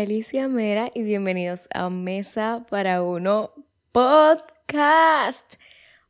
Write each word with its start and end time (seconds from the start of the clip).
Alicia 0.00 0.48
Mera 0.48 0.90
y 0.94 1.02
bienvenidos 1.02 1.68
a 1.74 1.90
Mesa 1.90 2.64
para 2.70 3.02
Uno 3.02 3.52
Podcast. 3.92 5.56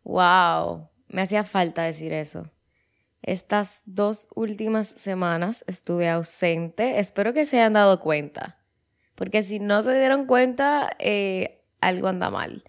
¡Wow! 0.05 0.88
Me 1.09 1.23
hacía 1.23 1.43
falta 1.43 1.82
decir 1.82 2.12
eso. 2.12 2.48
Estas 3.20 3.82
dos 3.87 4.29
últimas 4.37 4.87
semanas 4.87 5.64
estuve 5.66 6.09
ausente. 6.09 7.00
Espero 7.00 7.32
que 7.32 7.45
se 7.45 7.59
hayan 7.59 7.73
dado 7.73 7.98
cuenta. 7.98 8.61
Porque 9.16 9.42
si 9.42 9.59
no 9.59 9.82
se 9.82 9.98
dieron 9.98 10.27
cuenta, 10.27 10.91
eh, 11.00 11.64
algo 11.80 12.07
anda 12.07 12.30
mal. 12.30 12.62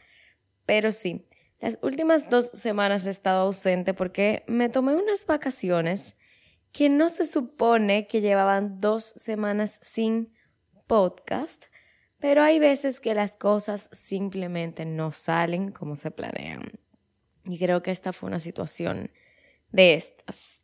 Pero 0.66 0.92
sí, 0.92 1.28
las 1.60 1.78
últimas 1.84 2.32
dos 2.32 2.50
semanas 2.50 3.06
he 3.06 3.12
estado 3.12 3.42
ausente 3.42 3.94
porque 3.94 4.44
me 4.48 4.70
tomé 4.70 4.96
unas 4.96 5.28
vacaciones 5.28 6.16
que 6.72 6.90
no 6.90 7.10
se 7.10 7.28
supone 7.28 8.08
que 8.08 8.22
llevaban 8.22 8.82
dos 8.82 9.14
semanas 9.18 9.78
sin 9.84 10.34
podcast, 10.92 11.68
pero 12.20 12.44
hay 12.44 12.60
veces 12.60 13.00
que 13.00 13.14
las 13.14 13.38
cosas 13.38 13.88
simplemente 13.94 14.84
no 14.86 15.12
salen 15.12 15.72
como 15.72 15.96
se 15.96 16.12
planean. 16.12 16.70
Y 17.46 17.58
creo 17.58 17.82
que 17.82 17.92
esta 17.92 18.12
fue 18.12 18.28
una 18.28 18.40
situación 18.40 19.10
de 19.72 19.94
estas. 19.94 20.64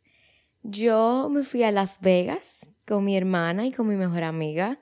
Yo 0.62 1.30
me 1.30 1.44
fui 1.44 1.62
a 1.62 1.72
Las 1.72 2.02
Vegas 2.02 2.66
con 2.86 3.06
mi 3.06 3.16
hermana 3.16 3.64
y 3.64 3.72
con 3.72 3.88
mi 3.88 3.96
mejor 3.96 4.22
amiga 4.22 4.78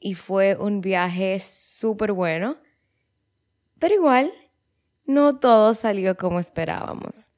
y 0.00 0.14
fue 0.14 0.56
un 0.56 0.80
viaje 0.80 1.38
súper 1.38 2.12
bueno, 2.12 2.56
pero 3.78 3.94
igual 3.94 4.32
no 5.04 5.38
todo 5.38 5.74
salió 5.74 6.16
como 6.16 6.40
esperábamos. 6.40 7.34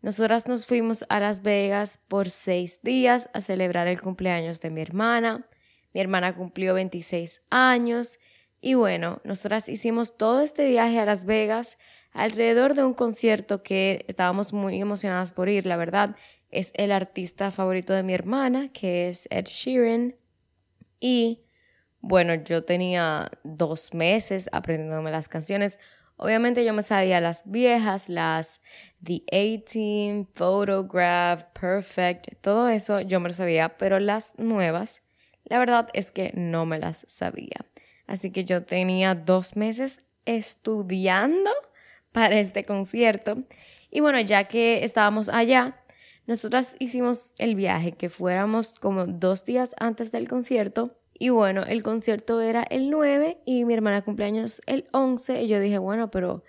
Nosotras 0.00 0.48
nos 0.48 0.64
fuimos 0.64 1.04
a 1.10 1.20
Las 1.20 1.42
Vegas 1.42 2.00
por 2.08 2.30
seis 2.30 2.80
días 2.82 3.28
a 3.34 3.42
celebrar 3.42 3.88
el 3.88 4.00
cumpleaños 4.00 4.62
de 4.62 4.70
mi 4.70 4.80
hermana. 4.80 5.47
Mi 5.92 6.00
hermana 6.00 6.34
cumplió 6.34 6.74
26 6.74 7.42
años 7.50 8.18
y 8.60 8.74
bueno, 8.74 9.20
nosotras 9.24 9.68
hicimos 9.68 10.16
todo 10.16 10.40
este 10.40 10.68
viaje 10.68 10.98
a 10.98 11.04
Las 11.04 11.24
Vegas 11.24 11.78
alrededor 12.12 12.74
de 12.74 12.84
un 12.84 12.94
concierto 12.94 13.62
que 13.62 14.04
estábamos 14.08 14.52
muy 14.52 14.80
emocionadas 14.80 15.32
por 15.32 15.48
ir, 15.48 15.66
la 15.66 15.76
verdad. 15.76 16.16
Es 16.50 16.72
el 16.74 16.92
artista 16.92 17.50
favorito 17.50 17.92
de 17.92 18.02
mi 18.02 18.14
hermana, 18.14 18.70
que 18.72 19.08
es 19.08 19.28
Ed 19.30 19.46
Sheeran. 19.46 20.16
Y 20.98 21.44
bueno, 22.00 22.34
yo 22.34 22.64
tenía 22.64 23.30
dos 23.44 23.94
meses 23.94 24.48
aprendiéndome 24.52 25.10
las 25.10 25.28
canciones. 25.28 25.78
Obviamente 26.16 26.64
yo 26.64 26.72
me 26.72 26.82
sabía 26.82 27.20
las 27.20 27.42
viejas, 27.44 28.08
las 28.08 28.60
The 29.04 29.22
A-Team, 29.30 30.26
Photograph, 30.34 31.44
Perfect, 31.52 32.40
todo 32.40 32.68
eso 32.68 33.00
yo 33.00 33.20
me 33.20 33.28
lo 33.28 33.34
sabía, 33.34 33.76
pero 33.78 34.00
las 34.00 34.36
nuevas, 34.36 35.02
la 35.48 35.58
verdad 35.58 35.88
es 35.92 36.10
que 36.10 36.32
no 36.34 36.66
me 36.66 36.78
las 36.78 37.04
sabía. 37.08 37.66
Así 38.06 38.30
que 38.30 38.44
yo 38.44 38.64
tenía 38.64 39.14
dos 39.14 39.56
meses 39.56 40.00
estudiando 40.24 41.50
para 42.12 42.38
este 42.38 42.64
concierto. 42.64 43.44
Y 43.90 44.00
bueno, 44.00 44.20
ya 44.20 44.44
que 44.44 44.84
estábamos 44.84 45.28
allá, 45.28 45.80
nosotras 46.26 46.76
hicimos 46.78 47.34
el 47.38 47.54
viaje, 47.54 47.92
que 47.92 48.10
fuéramos 48.10 48.78
como 48.78 49.06
dos 49.06 49.44
días 49.44 49.74
antes 49.78 50.12
del 50.12 50.28
concierto 50.28 50.98
y 51.18 51.30
bueno, 51.30 51.64
el 51.64 51.82
concierto 51.82 52.40
era 52.40 52.62
el 52.62 52.90
9 52.90 53.42
y 53.44 53.64
mi 53.64 53.74
hermana 53.74 54.02
cumpleaños 54.02 54.62
el 54.66 54.86
11 54.92 55.42
y 55.42 55.48
yo 55.48 55.58
dije, 55.58 55.78
bueno, 55.78 56.10
pero 56.10 56.44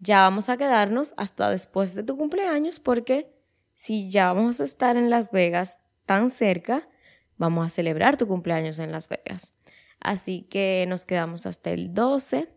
ya 0.00 0.20
vamos 0.20 0.48
a 0.48 0.56
quedarnos 0.56 1.12
hasta 1.18 1.50
después 1.50 1.94
de 1.94 2.04
tu 2.04 2.16
cumpleaños 2.16 2.80
porque 2.80 3.30
si 3.74 4.10
ya 4.10 4.32
vamos 4.32 4.60
a 4.60 4.64
estar 4.64 4.96
en 4.96 5.10
Las 5.10 5.30
Vegas 5.30 5.78
tan 6.06 6.30
cerca, 6.30 6.88
vamos 7.36 7.66
a 7.66 7.70
celebrar 7.70 8.16
tu 8.16 8.26
cumpleaños 8.26 8.78
en 8.78 8.92
Las 8.92 9.08
Vegas. 9.08 9.54
Así 10.00 10.42
que 10.42 10.84
nos 10.88 11.06
quedamos 11.06 11.46
hasta 11.46 11.70
el 11.70 11.94
12 11.94 12.48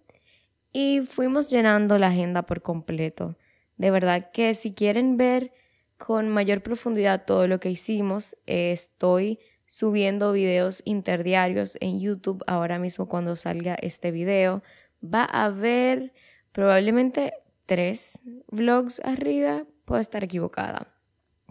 y 0.73 1.01
fuimos 1.07 1.49
llenando 1.49 1.97
la 1.97 2.07
agenda 2.07 2.43
por 2.43 2.61
completo. 2.61 3.37
De 3.77 3.91
verdad 3.91 4.31
que 4.31 4.53
si 4.53 4.73
quieren 4.73 5.17
ver 5.17 5.53
con 5.97 6.29
mayor 6.29 6.61
profundidad 6.61 7.25
todo 7.25 7.47
lo 7.47 7.59
que 7.59 7.71
hicimos, 7.71 8.37
estoy 8.45 9.39
subiendo 9.65 10.31
videos 10.31 10.81
interdiarios 10.85 11.77
en 11.81 11.99
YouTube 11.99 12.43
ahora 12.47 12.79
mismo 12.79 13.07
cuando 13.07 13.35
salga 13.35 13.75
este 13.75 14.11
video. 14.11 14.63
Va 15.03 15.23
a 15.23 15.45
haber 15.45 16.13
probablemente 16.51 17.33
tres 17.65 18.21
vlogs 18.47 18.99
arriba, 19.03 19.65
puedo 19.85 20.01
estar 20.01 20.23
equivocada. 20.23 20.96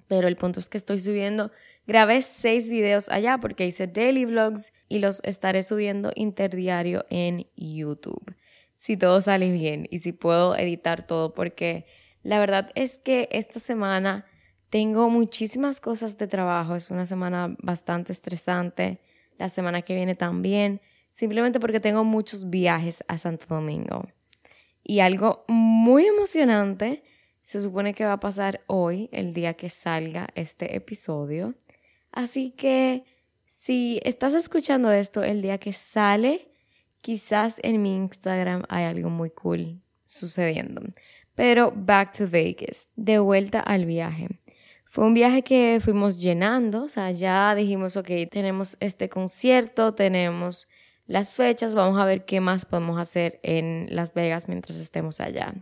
Pero 0.08 0.28
el 0.28 0.36
punto 0.36 0.60
es 0.60 0.68
que 0.68 0.78
estoy 0.78 1.00
subiendo, 1.00 1.50
grabé 1.86 2.22
seis 2.22 2.68
videos 2.68 3.08
allá 3.08 3.38
porque 3.38 3.66
hice 3.66 3.86
daily 3.86 4.24
vlogs 4.24 4.72
y 4.88 5.00
los 5.00 5.20
estaré 5.24 5.62
subiendo 5.62 6.12
interdiario 6.14 7.04
en 7.10 7.46
YouTube. 7.56 8.34
Si 8.74 8.96
todo 8.96 9.20
sale 9.20 9.50
bien 9.50 9.88
y 9.90 9.98
si 9.98 10.12
puedo 10.12 10.56
editar 10.56 11.06
todo 11.06 11.34
porque 11.34 11.86
la 12.22 12.38
verdad 12.38 12.70
es 12.74 12.98
que 12.98 13.28
esta 13.32 13.58
semana 13.58 14.26
tengo 14.70 15.10
muchísimas 15.10 15.80
cosas 15.80 16.18
de 16.18 16.26
trabajo, 16.26 16.76
es 16.76 16.90
una 16.90 17.06
semana 17.06 17.56
bastante 17.62 18.12
estresante, 18.12 19.00
la 19.38 19.48
semana 19.48 19.82
que 19.82 19.94
viene 19.94 20.14
también, 20.14 20.80
simplemente 21.10 21.60
porque 21.60 21.80
tengo 21.80 22.04
muchos 22.04 22.50
viajes 22.50 23.04
a 23.08 23.18
Santo 23.18 23.46
Domingo. 23.48 24.08
Y 24.82 25.00
algo 25.00 25.44
muy 25.48 26.06
emocionante 26.06 27.02
se 27.46 27.62
supone 27.62 27.94
que 27.94 28.04
va 28.04 28.14
a 28.14 28.18
pasar 28.18 28.64
hoy, 28.66 29.08
el 29.12 29.32
día 29.32 29.54
que 29.54 29.70
salga 29.70 30.26
este 30.34 30.74
episodio. 30.74 31.54
Así 32.10 32.50
que 32.50 33.04
si 33.44 34.00
estás 34.02 34.34
escuchando 34.34 34.90
esto 34.90 35.22
el 35.22 35.42
día 35.42 35.58
que 35.58 35.72
sale, 35.72 36.50
quizás 37.02 37.60
en 37.62 37.82
mi 37.82 37.94
Instagram 37.94 38.64
hay 38.68 38.86
algo 38.86 39.10
muy 39.10 39.30
cool 39.30 39.80
sucediendo. 40.06 40.82
Pero 41.36 41.72
back 41.72 42.18
to 42.18 42.28
Vegas, 42.28 42.88
de 42.96 43.20
vuelta 43.20 43.60
al 43.60 43.86
viaje. 43.86 44.26
Fue 44.84 45.04
un 45.04 45.14
viaje 45.14 45.42
que 45.42 45.78
fuimos 45.80 46.18
llenando, 46.18 46.82
o 46.82 46.88
sea, 46.88 47.12
ya 47.12 47.54
dijimos, 47.54 47.96
ok, 47.96 48.10
tenemos 48.28 48.76
este 48.80 49.08
concierto, 49.08 49.94
tenemos 49.94 50.66
las 51.06 51.32
fechas, 51.32 51.76
vamos 51.76 51.96
a 52.00 52.06
ver 52.06 52.24
qué 52.24 52.40
más 52.40 52.64
podemos 52.64 52.98
hacer 52.98 53.38
en 53.44 53.86
Las 53.90 54.14
Vegas 54.14 54.48
mientras 54.48 54.78
estemos 54.78 55.20
allá. 55.20 55.54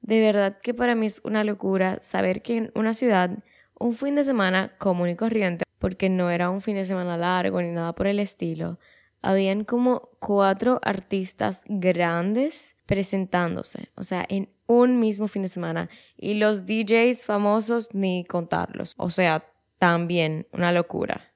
De 0.00 0.20
verdad 0.20 0.58
que 0.62 0.74
para 0.74 0.94
mí 0.94 1.06
es 1.06 1.20
una 1.24 1.44
locura 1.44 1.98
saber 2.00 2.42
que 2.42 2.56
en 2.56 2.72
una 2.74 2.94
ciudad, 2.94 3.30
un 3.78 3.94
fin 3.94 4.14
de 4.14 4.24
semana 4.24 4.76
común 4.78 5.08
y 5.10 5.16
corriente, 5.16 5.64
porque 5.78 6.08
no 6.08 6.30
era 6.30 6.50
un 6.50 6.60
fin 6.60 6.76
de 6.76 6.86
semana 6.86 7.16
largo 7.16 7.60
ni 7.60 7.70
nada 7.70 7.94
por 7.94 8.06
el 8.06 8.18
estilo, 8.18 8.78
habían 9.22 9.64
como 9.64 10.10
cuatro 10.18 10.80
artistas 10.82 11.62
grandes 11.66 12.76
presentándose, 12.86 13.90
o 13.94 14.02
sea, 14.02 14.24
en 14.28 14.50
un 14.66 15.00
mismo 15.00 15.26
fin 15.26 15.42
de 15.42 15.48
semana. 15.48 15.90
Y 16.16 16.34
los 16.34 16.64
DJs 16.64 17.24
famosos 17.24 17.88
ni 17.92 18.24
contarlos. 18.24 18.94
O 18.98 19.10
sea, 19.10 19.44
también 19.78 20.46
una 20.52 20.70
locura. 20.70 21.32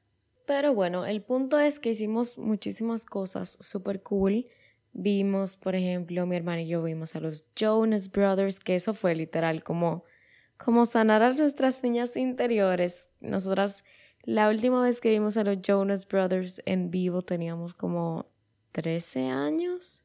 Pero 0.47 0.75
bueno, 0.75 1.05
el 1.05 1.23
punto 1.23 1.59
es 1.59 1.81
que 1.81 1.91
hicimos 1.91 2.39
muchísimas 2.39 3.05
cosas 3.05 3.59
súper 3.61 4.03
cool. 4.03 4.47
Vimos, 4.95 5.57
por 5.57 5.75
ejemplo, 5.75 6.25
mi 6.27 6.37
hermana 6.37 6.63
y 6.63 6.69
yo 6.69 6.83
vimos 6.83 7.15
a 7.15 7.21
los 7.21 7.45
Jonas 7.55 8.11
Brothers, 8.11 8.59
que 8.59 8.77
eso 8.77 8.95
fue 8.95 9.15
literal 9.15 9.63
como, 9.63 10.05
como 10.57 10.87
sanar 10.87 11.23
a 11.23 11.35
nuestras 11.35 11.83
niñas 11.83 12.17
interiores. 12.17 13.11
Nosotras, 13.21 13.85
la 14.23 14.49
última 14.49 14.83
vez 14.83 15.01
que 15.01 15.11
vimos 15.11 15.37
a 15.37 15.45
los 15.45 15.61
Jonas 15.61 16.09
Brothers 16.09 16.63
en 16.65 16.91
vivo 16.91 17.23
teníamos 17.23 17.75
como 17.75 18.31
13 18.73 19.29
años 19.29 20.05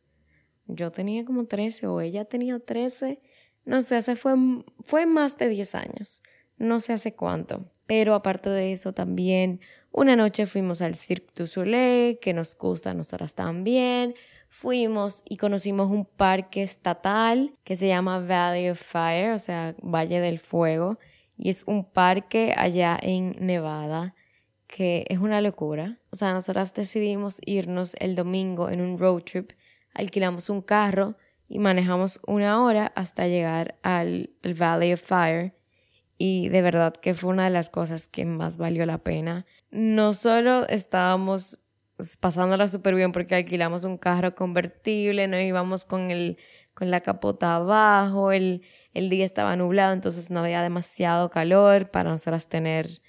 yo 0.69 0.91
tenía 0.91 1.25
como 1.25 1.45
13 1.45 1.87
o 1.87 1.99
ella 1.99 2.25
tenía 2.25 2.59
13, 2.59 3.19
no 3.65 3.81
sé, 3.81 3.95
hace 3.95 4.15
fue, 4.15 4.35
fue 4.83 5.05
más 5.05 5.37
de 5.37 5.49
10 5.49 5.75
años, 5.75 6.21
no 6.57 6.79
sé 6.79 6.93
hace 6.93 7.15
cuánto. 7.15 7.71
Pero 7.87 8.13
aparte 8.13 8.51
de 8.51 8.71
eso 8.71 8.93
también, 8.93 9.61
una 9.91 10.15
noche 10.15 10.45
fuimos 10.45 10.83
al 10.83 10.93
Cirque 10.93 11.33
du 11.35 11.47
Soleil, 11.47 12.19
que 12.19 12.33
nos 12.33 12.55
gusta 12.55 12.91
a 12.91 12.93
nosotras 12.93 13.33
también. 13.33 14.13
Fuimos 14.49 15.23
y 15.29 15.37
conocimos 15.37 15.89
un 15.89 16.05
parque 16.05 16.63
estatal 16.63 17.55
que 17.63 17.75
se 17.75 17.87
llama 17.87 18.19
Valley 18.19 18.69
of 18.69 18.81
Fire, 18.81 19.31
o 19.31 19.39
sea, 19.39 19.75
Valle 19.81 20.19
del 20.19 20.39
Fuego. 20.39 20.99
Y 21.37 21.49
es 21.49 21.63
un 21.65 21.85
parque 21.85 22.53
allá 22.57 22.99
en 23.01 23.35
Nevada 23.39 24.15
que 24.67 25.05
es 25.09 25.17
una 25.17 25.41
locura. 25.41 25.99
O 26.11 26.15
sea, 26.15 26.31
nosotras 26.31 26.73
decidimos 26.73 27.39
irnos 27.45 27.95
el 27.99 28.15
domingo 28.15 28.69
en 28.69 28.81
un 28.81 28.99
road 28.99 29.23
trip 29.23 29.51
alquilamos 29.93 30.49
un 30.49 30.61
carro 30.61 31.15
y 31.47 31.59
manejamos 31.59 32.19
una 32.25 32.63
hora 32.63 32.91
hasta 32.95 33.27
llegar 33.27 33.79
al, 33.81 34.31
Valley 34.43 34.93
of 34.93 35.01
Fire. 35.01 35.55
Y 36.17 36.49
de 36.49 36.61
verdad 36.61 36.93
que 36.93 37.13
fue 37.13 37.31
una 37.31 37.45
de 37.45 37.49
las 37.49 37.69
cosas 37.69 38.07
que 38.07 38.25
más 38.25 38.57
valió 38.57 38.85
la 38.85 38.99
pena. 38.99 39.45
No 39.71 40.13
solo 40.13 40.67
estábamos 40.67 41.68
pasándola 42.19 42.67
súper 42.67 42.95
bien 42.95 43.11
porque 43.11 43.35
alquilamos 43.35 43.83
un 43.83 43.97
carro 43.97 44.35
convertible, 44.35 45.27
no 45.27 45.39
íbamos 45.39 45.85
con, 45.85 46.11
el, 46.11 46.37
con 46.73 46.91
la 46.91 47.01
capota 47.01 47.55
abajo, 47.55 48.31
el, 48.31 48.63
el 48.93 49.09
día 49.09 49.25
estaba 49.25 49.55
nublado, 49.55 49.93
entonces 49.93 50.31
no 50.31 50.41
había 50.41 50.61
demasiado 50.61 51.29
calor 51.29 51.91
para 51.91 52.09
nosotras 52.09 52.49
tener, 52.49 53.01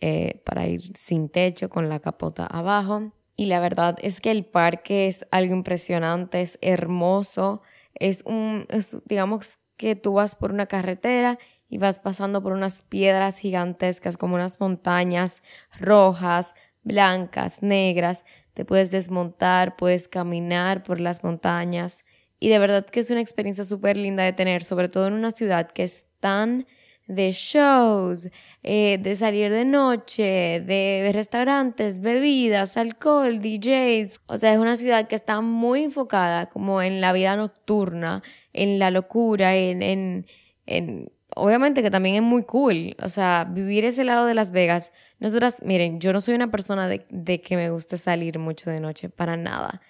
eh, 0.00 0.42
para 0.44 0.66
ir 0.66 0.96
sin 0.96 1.28
techo 1.28 1.68
con 1.68 1.88
la 1.88 2.00
capota 2.00 2.46
abajo. 2.46 3.12
Y 3.36 3.46
la 3.46 3.60
verdad 3.60 3.96
es 4.02 4.20
que 4.20 4.32
el 4.32 4.44
parque 4.44 5.06
es 5.06 5.26
algo 5.30 5.54
impresionante, 5.54 6.40
es 6.40 6.58
hermoso, 6.60 7.62
es 7.94 8.22
un, 8.26 8.66
digamos 9.04 9.60
que 9.76 9.94
tú 9.94 10.14
vas 10.14 10.34
por 10.34 10.50
una 10.50 10.66
carretera 10.66 11.38
y 11.68 11.78
vas 11.78 11.98
pasando 11.98 12.42
por 12.42 12.52
unas 12.52 12.82
piedras 12.82 13.38
gigantescas 13.38 14.16
como 14.16 14.34
unas 14.34 14.58
montañas 14.58 15.42
rojas, 15.78 16.54
blancas, 16.88 17.62
negras, 17.62 18.24
te 18.54 18.64
puedes 18.64 18.90
desmontar, 18.90 19.76
puedes 19.76 20.08
caminar 20.08 20.82
por 20.82 20.98
las 20.98 21.22
montañas 21.22 22.04
y 22.40 22.48
de 22.48 22.58
verdad 22.58 22.86
que 22.86 23.00
es 23.00 23.10
una 23.10 23.20
experiencia 23.20 23.64
súper 23.64 23.96
linda 23.96 24.24
de 24.24 24.32
tener, 24.32 24.64
sobre 24.64 24.88
todo 24.88 25.06
en 25.06 25.14
una 25.14 25.30
ciudad 25.30 25.70
que 25.70 25.84
es 25.84 26.06
tan 26.20 26.66
de 27.06 27.32
shows, 27.32 28.28
eh, 28.62 28.98
de 29.00 29.16
salir 29.16 29.50
de 29.50 29.64
noche, 29.64 30.60
de 30.60 31.10
restaurantes, 31.12 32.00
bebidas, 32.00 32.76
alcohol, 32.76 33.40
DJs. 33.40 34.20
O 34.26 34.36
sea, 34.36 34.52
es 34.52 34.58
una 34.58 34.76
ciudad 34.76 35.08
que 35.08 35.16
está 35.16 35.40
muy 35.40 35.84
enfocada 35.84 36.50
como 36.50 36.82
en 36.82 37.00
la 37.00 37.12
vida 37.14 37.34
nocturna, 37.34 38.22
en 38.52 38.78
la 38.78 38.90
locura, 38.90 39.56
en, 39.56 39.82
en, 39.82 40.26
en 40.66 41.10
obviamente 41.38 41.82
que 41.82 41.90
también 41.90 42.16
es 42.16 42.22
muy 42.22 42.44
cool. 42.44 42.96
O 43.02 43.08
sea, 43.08 43.46
vivir 43.48 43.84
ese 43.84 44.04
lado 44.04 44.26
de 44.26 44.34
Las 44.34 44.50
Vegas. 44.50 44.92
Nosotras, 45.18 45.58
miren, 45.62 46.00
yo 46.00 46.12
no 46.12 46.20
soy 46.20 46.34
una 46.34 46.50
persona 46.50 46.88
de, 46.88 47.06
de 47.10 47.40
que 47.40 47.56
me 47.56 47.70
guste 47.70 47.96
salir 47.98 48.38
mucho 48.38 48.70
de 48.70 48.80
noche, 48.80 49.08
para 49.08 49.36
nada. 49.36 49.80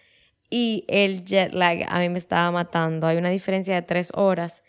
Y 0.50 0.84
el 0.88 1.24
jet 1.24 1.52
lag 1.52 1.84
a 1.88 1.98
mí 2.00 2.08
me 2.08 2.18
estaba 2.18 2.50
matando. 2.50 3.06
Hay 3.06 3.16
una 3.16 3.30
diferencia 3.30 3.74
de 3.74 3.82
tres 3.82 4.10
horas. 4.14 4.64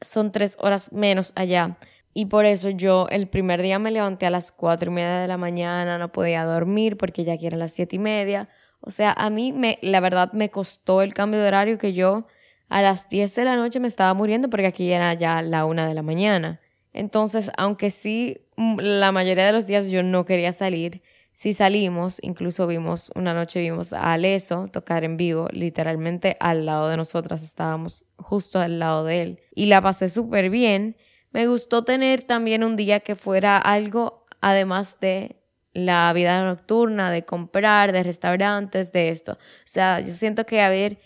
Son 0.00 0.30
tres 0.32 0.56
horas 0.60 0.92
menos 0.92 1.32
allá. 1.34 1.78
Y 2.14 2.26
por 2.26 2.46
eso 2.46 2.70
yo 2.70 3.06
el 3.10 3.28
primer 3.28 3.62
día 3.62 3.78
me 3.78 3.90
levanté 3.90 4.26
a 4.26 4.30
las 4.30 4.50
cuatro 4.52 4.90
y 4.90 4.94
media 4.94 5.18
de 5.18 5.28
la 5.28 5.36
mañana, 5.36 5.98
no 5.98 6.10
podía 6.10 6.44
dormir 6.44 6.96
porque 6.96 7.24
ya 7.24 7.38
que 7.38 7.46
eran 7.46 7.60
las 7.60 7.72
siete 7.72 7.96
y 7.96 8.00
media. 8.00 8.48
O 8.80 8.90
sea, 8.90 9.12
a 9.12 9.30
mí 9.30 9.52
me, 9.52 9.78
la 9.82 10.00
verdad 10.00 10.32
me 10.32 10.50
costó 10.50 11.02
el 11.02 11.14
cambio 11.14 11.40
de 11.40 11.48
horario 11.48 11.78
que 11.78 11.92
yo 11.92 12.26
a 12.68 12.82
las 12.82 13.08
10 13.08 13.34
de 13.34 13.44
la 13.44 13.56
noche 13.56 13.80
me 13.80 13.88
estaba 13.88 14.12
muriendo 14.14 14.50
porque 14.50 14.66
aquí 14.66 14.92
era 14.92 15.14
ya 15.14 15.42
la 15.42 15.64
una 15.64 15.86
de 15.86 15.94
la 15.94 16.02
mañana. 16.02 16.60
Entonces, 16.92 17.50
aunque 17.56 17.90
sí, 17.90 18.38
mm, 18.56 18.78
la 18.80 19.12
mayoría 19.12 19.46
de 19.46 19.52
los 19.52 19.66
días 19.66 19.88
yo 19.88 20.02
no 20.02 20.24
quería 20.24 20.52
salir, 20.52 21.02
si 21.38 21.52
salimos, 21.52 22.18
incluso 22.22 22.66
vimos, 22.66 23.12
una 23.14 23.32
noche 23.32 23.60
vimos 23.60 23.92
a 23.92 24.12
Aleso 24.12 24.66
tocar 24.72 25.04
en 25.04 25.16
vivo, 25.16 25.46
literalmente 25.52 26.36
al 26.40 26.66
lado 26.66 26.88
de 26.88 26.96
nosotras, 26.96 27.44
estábamos 27.44 28.04
justo 28.16 28.58
al 28.58 28.80
lado 28.80 29.04
de 29.04 29.22
él. 29.22 29.40
Y 29.54 29.66
la 29.66 29.80
pasé 29.80 30.08
súper 30.08 30.50
bien. 30.50 30.96
Me 31.30 31.46
gustó 31.46 31.84
tener 31.84 32.24
también 32.24 32.64
un 32.64 32.74
día 32.74 32.98
que 32.98 33.14
fuera 33.14 33.56
algo, 33.56 34.26
además 34.40 34.98
de 35.00 35.36
la 35.72 36.12
vida 36.12 36.42
nocturna, 36.42 37.12
de 37.12 37.24
comprar, 37.24 37.92
de 37.92 38.02
restaurantes, 38.02 38.90
de 38.90 39.10
esto. 39.10 39.34
O 39.34 39.36
sea, 39.64 40.00
yo 40.00 40.12
siento 40.14 40.44
que 40.44 40.60
haber 40.60 40.98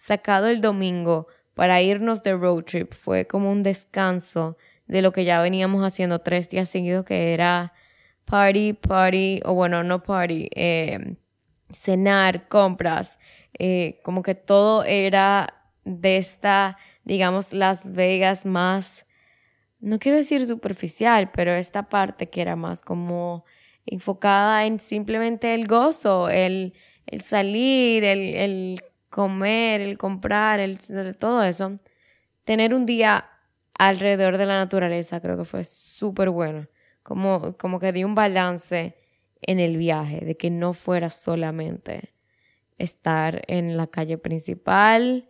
sacado 0.00 0.48
el 0.48 0.62
domingo 0.62 1.26
para 1.52 1.82
irnos 1.82 2.22
de 2.22 2.32
road 2.32 2.64
trip. 2.64 2.94
Fue 2.94 3.26
como 3.26 3.52
un 3.52 3.62
descanso 3.62 4.56
de 4.86 5.02
lo 5.02 5.12
que 5.12 5.24
ya 5.24 5.42
veníamos 5.42 5.84
haciendo 5.84 6.20
tres 6.20 6.48
días 6.48 6.70
seguidos, 6.70 7.04
que 7.04 7.34
era 7.34 7.74
party, 8.24 8.72
party, 8.72 9.40
o 9.44 9.52
bueno, 9.52 9.82
no 9.82 10.02
party, 10.02 10.48
eh, 10.54 11.16
cenar, 11.70 12.48
compras, 12.48 13.18
eh, 13.58 14.00
como 14.02 14.22
que 14.22 14.34
todo 14.34 14.84
era 14.84 15.68
de 15.84 16.16
esta, 16.16 16.78
digamos, 17.04 17.52
Las 17.52 17.92
Vegas 17.92 18.46
más, 18.46 19.06
no 19.80 19.98
quiero 19.98 20.16
decir 20.16 20.46
superficial, 20.46 21.30
pero 21.30 21.52
esta 21.52 21.90
parte 21.90 22.30
que 22.30 22.40
era 22.40 22.56
más 22.56 22.80
como 22.80 23.44
enfocada 23.84 24.64
en 24.64 24.80
simplemente 24.80 25.52
el 25.52 25.66
gozo, 25.66 26.30
el, 26.30 26.72
el 27.06 27.20
salir, 27.20 28.04
el, 28.04 28.34
el 28.34 28.80
comer, 29.10 29.80
el 29.80 29.98
comprar, 29.98 30.60
el, 30.60 30.78
todo 31.18 31.42
eso, 31.42 31.76
tener 32.44 32.72
un 32.72 32.86
día 32.86 33.28
alrededor 33.78 34.38
de 34.38 34.46
la 34.46 34.56
naturaleza 34.56 35.20
creo 35.20 35.36
que 35.36 35.44
fue 35.44 35.64
súper 35.64 36.30
bueno. 36.30 36.68
Como, 37.02 37.56
como 37.56 37.80
que 37.80 37.92
di 37.92 38.04
un 38.04 38.14
balance 38.14 38.96
en 39.42 39.58
el 39.58 39.76
viaje, 39.76 40.20
de 40.20 40.36
que 40.36 40.50
no 40.50 40.74
fuera 40.74 41.10
solamente 41.10 42.12
estar 42.78 43.42
en 43.48 43.76
la 43.76 43.86
calle 43.86 44.18
principal, 44.18 45.26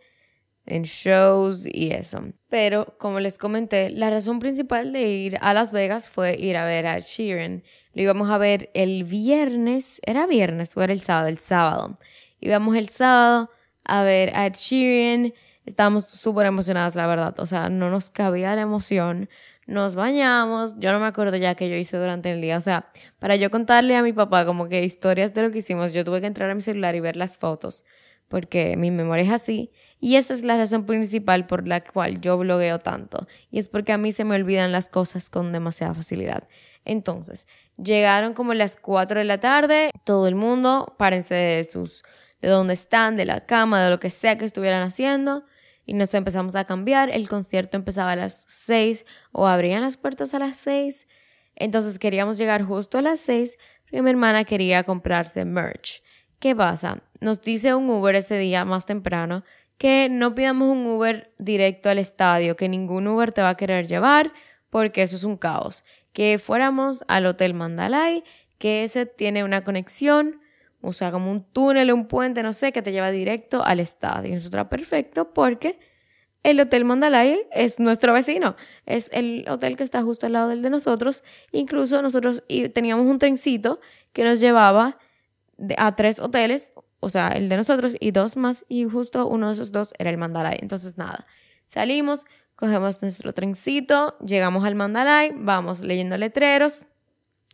en 0.65 0.83
shows 0.83 1.65
y 1.65 1.91
eso. 1.91 2.21
Pero 2.49 2.97
como 2.99 3.19
les 3.19 3.37
comenté, 3.37 3.89
la 3.89 4.09
razón 4.09 4.39
principal 4.39 4.91
de 4.91 5.09
ir 5.09 5.37
a 5.41 5.53
Las 5.53 5.71
Vegas 5.71 6.09
fue 6.09 6.37
ir 6.37 6.57
a 6.57 6.65
ver 6.65 6.87
a 6.87 6.99
Sheeran. 6.99 7.63
Lo 7.93 8.01
íbamos 8.01 8.29
a 8.29 8.37
ver 8.37 8.69
el 8.73 9.05
viernes, 9.05 9.99
era 10.05 10.27
viernes 10.27 10.75
o 10.75 10.83
era 10.83 10.93
el 10.93 11.01
sábado, 11.01 11.29
el 11.29 11.39
sábado. 11.39 11.97
Íbamos 12.39 12.75
el 12.75 12.89
sábado 12.89 13.49
a 13.85 14.03
ver 14.03 14.35
a 14.35 14.45
Ed 14.45 14.53
Sheeran. 14.53 15.33
Estábamos 15.65 16.05
súper 16.05 16.47
emocionadas, 16.47 16.95
la 16.95 17.07
verdad. 17.07 17.39
O 17.39 17.45
sea, 17.45 17.69
no 17.69 17.89
nos 17.89 18.11
cabía 18.11 18.55
la 18.55 18.61
emoción. 18.61 19.29
Nos 19.67 19.95
bañamos. 19.95 20.75
Yo 20.79 20.91
no 20.91 20.99
me 20.99 21.05
acuerdo 21.05 21.37
ya 21.37 21.55
que 21.55 21.69
yo 21.69 21.75
hice 21.75 21.97
durante 21.97 22.31
el 22.31 22.41
día. 22.41 22.57
O 22.57 22.61
sea, 22.61 22.91
para 23.19 23.35
yo 23.35 23.51
contarle 23.51 23.95
a 23.95 24.03
mi 24.03 24.11
papá 24.11 24.45
como 24.45 24.67
que 24.67 24.83
historias 24.83 25.33
de 25.33 25.43
lo 25.43 25.51
que 25.51 25.59
hicimos, 25.59 25.93
yo 25.93 26.03
tuve 26.03 26.19
que 26.21 26.27
entrar 26.27 26.49
a 26.49 26.55
mi 26.55 26.61
celular 26.61 26.95
y 26.95 26.99
ver 26.99 27.15
las 27.15 27.37
fotos. 27.37 27.85
Porque 28.27 28.75
mi 28.77 28.91
memoria 28.91 29.23
es 29.23 29.31
así. 29.31 29.71
Y 29.99 30.15
esa 30.15 30.33
es 30.33 30.43
la 30.43 30.57
razón 30.57 30.85
principal 30.85 31.45
por 31.45 31.67
la 31.67 31.83
cual 31.83 32.21
yo 32.21 32.37
blogueo 32.37 32.79
tanto. 32.79 33.19
Y 33.51 33.59
es 33.59 33.67
porque 33.67 33.91
a 33.91 33.97
mí 33.97 34.11
se 34.11 34.23
me 34.23 34.35
olvidan 34.35 34.71
las 34.71 34.89
cosas 34.89 35.29
con 35.29 35.51
demasiada 35.51 35.93
facilidad. 35.93 36.47
Entonces, 36.85 37.47
llegaron 37.77 38.33
como 38.33 38.53
las 38.53 38.77
4 38.77 39.19
de 39.19 39.25
la 39.25 39.39
tarde. 39.39 39.91
Todo 40.05 40.27
el 40.27 40.35
mundo, 40.35 40.95
párense 40.97 41.35
de 41.35 41.63
sus 41.63 42.03
de 42.41 42.49
dónde 42.49 42.73
están, 42.73 43.17
de 43.17 43.25
la 43.25 43.45
cama, 43.45 43.83
de 43.83 43.89
lo 43.89 43.99
que 43.99 44.09
sea 44.09 44.37
que 44.37 44.45
estuvieran 44.45 44.83
haciendo. 44.83 45.45
Y 45.85 45.93
nos 45.93 46.13
empezamos 46.13 46.55
a 46.55 46.65
cambiar. 46.65 47.09
El 47.09 47.27
concierto 47.27 47.77
empezaba 47.77 48.11
a 48.11 48.15
las 48.15 48.45
6 48.47 49.05
o 49.31 49.47
abrían 49.47 49.81
las 49.81 49.97
puertas 49.97 50.33
a 50.33 50.39
las 50.39 50.57
6. 50.57 51.07
Entonces 51.55 51.99
queríamos 51.99 52.37
llegar 52.37 52.63
justo 52.63 52.97
a 52.97 53.01
las 53.01 53.19
6 53.21 53.57
porque 53.83 54.01
mi 54.01 54.09
hermana 54.09 54.45
quería 54.45 54.83
comprarse 54.83 55.45
merch. 55.45 56.01
¿Qué 56.39 56.55
pasa? 56.55 57.03
Nos 57.19 57.41
dice 57.41 57.75
un 57.75 57.89
Uber 57.89 58.15
ese 58.15 58.37
día 58.37 58.65
más 58.65 58.85
temprano 58.85 59.43
que 59.77 60.09
no 60.09 60.35
pidamos 60.35 60.69
un 60.69 60.85
Uber 60.85 61.33
directo 61.37 61.89
al 61.89 61.97
estadio, 61.97 62.55
que 62.55 62.69
ningún 62.69 63.07
Uber 63.07 63.31
te 63.31 63.41
va 63.41 63.49
a 63.49 63.57
querer 63.57 63.87
llevar 63.87 64.31
porque 64.69 65.03
eso 65.03 65.15
es 65.15 65.23
un 65.23 65.37
caos. 65.37 65.83
Que 66.13 66.39
fuéramos 66.39 67.03
al 67.07 67.25
Hotel 67.25 67.53
Mandalay, 67.53 68.23
que 68.57 68.83
ese 68.83 69.05
tiene 69.05 69.43
una 69.43 69.63
conexión 69.63 70.40
o 70.81 70.93
sea, 70.93 71.11
como 71.11 71.31
un 71.31 71.43
túnel, 71.43 71.91
un 71.91 72.07
puente, 72.07 72.43
no 72.43 72.53
sé, 72.53 72.71
que 72.71 72.81
te 72.81 72.91
lleva 72.91 73.11
directo 73.11 73.63
al 73.63 73.79
estadio. 73.79 74.31
Y 74.31 74.35
nosotros, 74.35 74.67
perfecto, 74.67 75.33
porque 75.33 75.79
el 76.43 76.59
Hotel 76.59 76.85
Mandalay 76.85 77.47
es 77.51 77.79
nuestro 77.79 78.13
vecino. 78.13 78.55
Es 78.85 79.09
el 79.13 79.45
hotel 79.47 79.77
que 79.77 79.83
está 79.83 80.01
justo 80.01 80.25
al 80.25 80.33
lado 80.33 80.49
del 80.49 80.61
de 80.61 80.69
nosotros. 80.69 81.23
Incluso 81.51 82.01
nosotros 82.01 82.43
teníamos 82.73 83.05
un 83.07 83.19
trencito 83.19 83.79
que 84.11 84.23
nos 84.23 84.39
llevaba 84.39 84.97
a 85.77 85.95
tres 85.95 86.19
hoteles, 86.19 86.73
o 86.99 87.09
sea, 87.09 87.29
el 87.29 87.49
de 87.49 87.57
nosotros 87.57 87.95
y 87.99 88.11
dos 88.11 88.37
más, 88.37 88.65
y 88.67 88.85
justo 88.85 89.27
uno 89.27 89.47
de 89.47 89.53
esos 89.53 89.71
dos 89.71 89.93
era 89.99 90.09
el 90.09 90.17
Mandalay. 90.17 90.57
Entonces, 90.61 90.97
nada, 90.97 91.23
salimos, 91.65 92.25
cogemos 92.55 93.01
nuestro 93.01 93.33
trencito, 93.33 94.17
llegamos 94.19 94.65
al 94.65 94.75
Mandalay, 94.75 95.31
vamos 95.35 95.81
leyendo 95.81 96.17
letreros, 96.17 96.87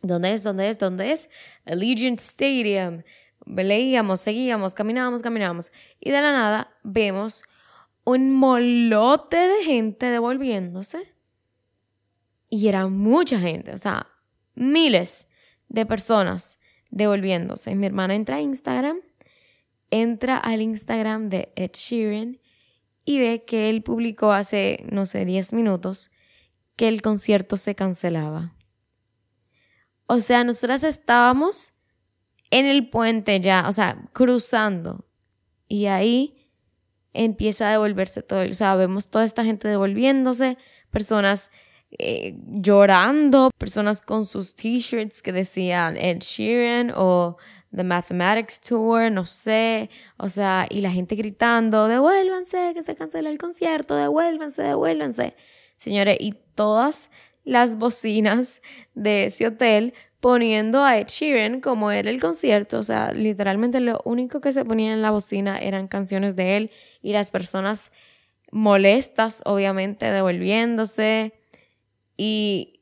¿Dónde 0.02 0.34
es? 0.34 0.42
¿Dónde 0.42 0.68
es? 0.68 0.78
¿Dónde 0.78 1.12
es? 1.12 1.28
Allegiant 1.64 2.20
Stadium. 2.20 3.02
Leíamos, 3.46 4.20
seguíamos, 4.20 4.74
caminábamos, 4.74 5.22
caminábamos. 5.22 5.72
Y 6.00 6.10
de 6.10 6.20
la 6.20 6.32
nada 6.32 6.76
vemos 6.82 7.44
un 8.04 8.32
molote 8.32 9.36
de 9.36 9.64
gente 9.64 10.06
devolviéndose. 10.06 11.14
Y 12.50 12.68
era 12.68 12.86
mucha 12.88 13.38
gente, 13.38 13.72
o 13.72 13.78
sea, 13.78 14.06
miles 14.54 15.28
de 15.68 15.84
personas 15.84 16.58
devolviéndose. 16.90 17.74
Mi 17.74 17.86
hermana 17.86 18.14
entra 18.14 18.36
a 18.36 18.40
Instagram, 18.40 19.00
entra 19.90 20.38
al 20.38 20.62
Instagram 20.62 21.28
de 21.28 21.52
Ed 21.56 21.72
Sheeran 21.74 22.40
y 23.04 23.18
ve 23.18 23.44
que 23.46 23.68
él 23.68 23.82
publicó 23.82 24.32
hace, 24.32 24.84
no 24.90 25.04
sé, 25.04 25.24
10 25.24 25.52
minutos 25.52 26.10
que 26.76 26.88
el 26.88 27.02
concierto 27.02 27.56
se 27.56 27.74
cancelaba. 27.74 28.54
O 30.08 30.20
sea, 30.20 30.42
nosotras 30.42 30.82
estábamos 30.84 31.74
en 32.50 32.66
el 32.66 32.88
puente 32.88 33.40
ya, 33.40 33.66
o 33.68 33.72
sea, 33.72 34.08
cruzando. 34.12 35.04
Y 35.68 35.86
ahí 35.86 36.48
empieza 37.12 37.68
a 37.68 37.72
devolverse 37.72 38.22
todo. 38.22 38.42
O 38.50 38.54
sea, 38.54 38.74
vemos 38.74 39.10
toda 39.10 39.26
esta 39.26 39.44
gente 39.44 39.68
devolviéndose, 39.68 40.56
personas 40.90 41.50
eh, 41.98 42.36
llorando, 42.46 43.50
personas 43.58 44.00
con 44.00 44.24
sus 44.24 44.54
t-shirts 44.54 45.22
que 45.22 45.32
decían 45.32 45.96
Ed 45.98 46.20
Sheeran 46.20 46.92
o 46.96 47.36
The 47.74 47.84
Mathematics 47.84 48.62
Tour, 48.62 49.12
no 49.12 49.26
sé. 49.26 49.90
O 50.16 50.30
sea, 50.30 50.66
y 50.70 50.80
la 50.80 50.90
gente 50.90 51.16
gritando, 51.16 51.86
devuélvanse, 51.86 52.72
que 52.72 52.82
se 52.82 52.96
cancela 52.96 53.28
el 53.28 53.36
concierto, 53.36 53.94
devuélvanse, 53.94 54.62
devuélvanse. 54.62 55.34
Señores, 55.76 56.16
y 56.18 56.32
todas 56.54 57.10
las 57.44 57.76
bocinas 57.76 58.60
de 58.94 59.26
ese 59.26 59.46
hotel 59.46 59.94
poniendo 60.20 60.84
a 60.84 60.98
Ed 60.98 61.06
Sheeran 61.08 61.60
como 61.60 61.90
era 61.90 62.10
el 62.10 62.20
concierto. 62.20 62.78
O 62.78 62.82
sea, 62.82 63.12
literalmente 63.12 63.80
lo 63.80 64.00
único 64.04 64.40
que 64.40 64.52
se 64.52 64.64
ponía 64.64 64.92
en 64.92 65.02
la 65.02 65.10
bocina 65.10 65.58
eran 65.58 65.88
canciones 65.88 66.36
de 66.36 66.56
él 66.56 66.70
y 67.02 67.12
las 67.12 67.30
personas 67.30 67.92
molestas, 68.50 69.42
obviamente, 69.44 70.06
devolviéndose. 70.10 71.34
Y 72.16 72.80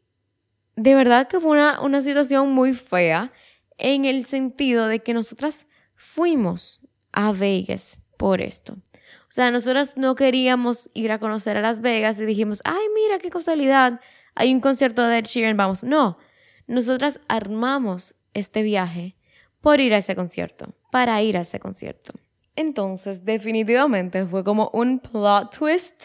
de 0.76 0.94
verdad 0.94 1.28
que 1.28 1.40
fue 1.40 1.52
una, 1.52 1.80
una 1.80 2.02
situación 2.02 2.52
muy 2.52 2.72
fea 2.72 3.32
en 3.78 4.04
el 4.04 4.24
sentido 4.24 4.88
de 4.88 5.00
que 5.00 5.14
nosotras 5.14 5.66
fuimos 5.94 6.80
a 7.12 7.32
Vegas 7.32 8.00
por 8.16 8.40
esto. 8.40 8.74
O 8.74 9.32
sea, 9.36 9.50
nosotras 9.50 9.96
no 9.96 10.14
queríamos 10.14 10.90
ir 10.94 11.12
a 11.12 11.18
conocer 11.18 11.56
a 11.56 11.60
Las 11.60 11.80
Vegas 11.82 12.18
y 12.20 12.24
dijimos, 12.24 12.62
ay, 12.64 12.86
mira 12.94 13.18
qué 13.18 13.28
casualidad, 13.28 14.00
hay 14.36 14.54
un 14.54 14.60
concierto 14.60 15.04
de 15.04 15.18
Ed 15.18 15.24
Sheeran, 15.24 15.56
vamos. 15.56 15.82
No, 15.82 16.18
nosotras 16.66 17.20
armamos 17.26 18.14
este 18.34 18.62
viaje 18.62 19.16
por 19.60 19.80
ir 19.80 19.94
a 19.94 19.98
ese 19.98 20.14
concierto, 20.14 20.74
para 20.92 21.20
ir 21.22 21.36
a 21.36 21.40
ese 21.40 21.58
concierto. 21.58 22.12
Entonces, 22.54 23.24
definitivamente 23.24 24.24
fue 24.26 24.44
como 24.44 24.70
un 24.72 25.00
plot 25.00 25.58
twist 25.58 26.02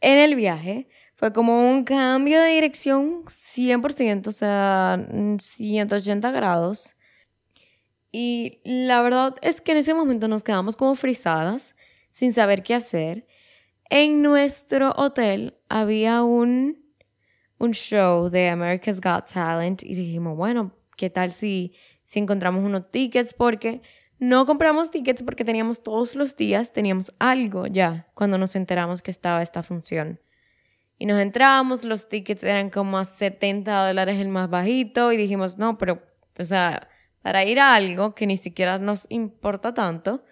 en 0.00 0.18
el 0.18 0.34
viaje. 0.34 0.88
Fue 1.16 1.32
como 1.32 1.70
un 1.70 1.84
cambio 1.84 2.40
de 2.40 2.50
dirección 2.50 3.24
100%, 3.24 4.26
o 4.26 4.32
sea, 4.32 4.98
180 5.40 6.30
grados. 6.32 6.96
Y 8.12 8.60
la 8.64 9.02
verdad 9.02 9.34
es 9.42 9.60
que 9.60 9.72
en 9.72 9.78
ese 9.78 9.94
momento 9.94 10.28
nos 10.28 10.42
quedamos 10.42 10.76
como 10.76 10.94
frisadas, 10.94 11.74
sin 12.10 12.32
saber 12.32 12.62
qué 12.62 12.74
hacer. 12.74 13.26
En 13.90 14.22
nuestro 14.22 14.92
hotel 14.96 15.56
había 15.68 16.22
un, 16.22 16.83
un 17.64 17.72
show 17.72 18.28
de 18.30 18.48
America's 18.48 19.00
Got 19.00 19.32
Talent 19.32 19.82
y 19.82 19.94
dijimos, 19.94 20.36
bueno, 20.36 20.72
¿qué 20.96 21.10
tal 21.10 21.32
si, 21.32 21.74
si 22.04 22.20
encontramos 22.20 22.64
unos 22.64 22.90
tickets? 22.90 23.34
Porque 23.34 23.82
no 24.18 24.46
compramos 24.46 24.90
tickets 24.90 25.22
porque 25.22 25.44
teníamos 25.44 25.82
todos 25.82 26.14
los 26.14 26.36
días, 26.36 26.72
teníamos 26.72 27.12
algo 27.18 27.66
ya 27.66 28.04
cuando 28.14 28.38
nos 28.38 28.54
enteramos 28.56 29.02
que 29.02 29.10
estaba 29.10 29.42
esta 29.42 29.62
función. 29.62 30.20
Y 30.98 31.06
nos 31.06 31.20
entramos, 31.20 31.84
los 31.84 32.08
tickets 32.08 32.44
eran 32.44 32.70
como 32.70 32.98
a 32.98 33.04
70 33.04 33.88
dólares 33.88 34.20
el 34.20 34.28
más 34.28 34.48
bajito 34.48 35.12
y 35.12 35.16
dijimos, 35.16 35.58
no, 35.58 35.76
pero, 35.76 36.02
o 36.38 36.44
sea, 36.44 36.88
para 37.22 37.44
ir 37.44 37.58
a 37.58 37.74
algo 37.74 38.14
que 38.14 38.26
ni 38.26 38.36
siquiera 38.36 38.78
nos 38.78 39.06
importa 39.08 39.74
tanto, 39.74 40.24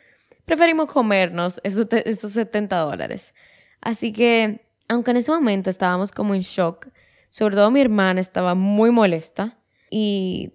preferimos 0.44 0.86
comernos 0.86 1.60
esos, 1.64 1.88
esos 1.92 2.32
70 2.32 2.76
dólares. 2.78 3.34
Así 3.80 4.12
que, 4.12 4.64
aunque 4.88 5.10
en 5.10 5.16
ese 5.16 5.32
momento 5.32 5.68
estábamos 5.70 6.12
como 6.12 6.34
en 6.34 6.42
shock, 6.42 6.86
sobre 7.32 7.56
todo 7.56 7.70
mi 7.70 7.80
hermana 7.80 8.20
estaba 8.20 8.54
muy 8.54 8.90
molesta 8.90 9.58
y 9.90 10.52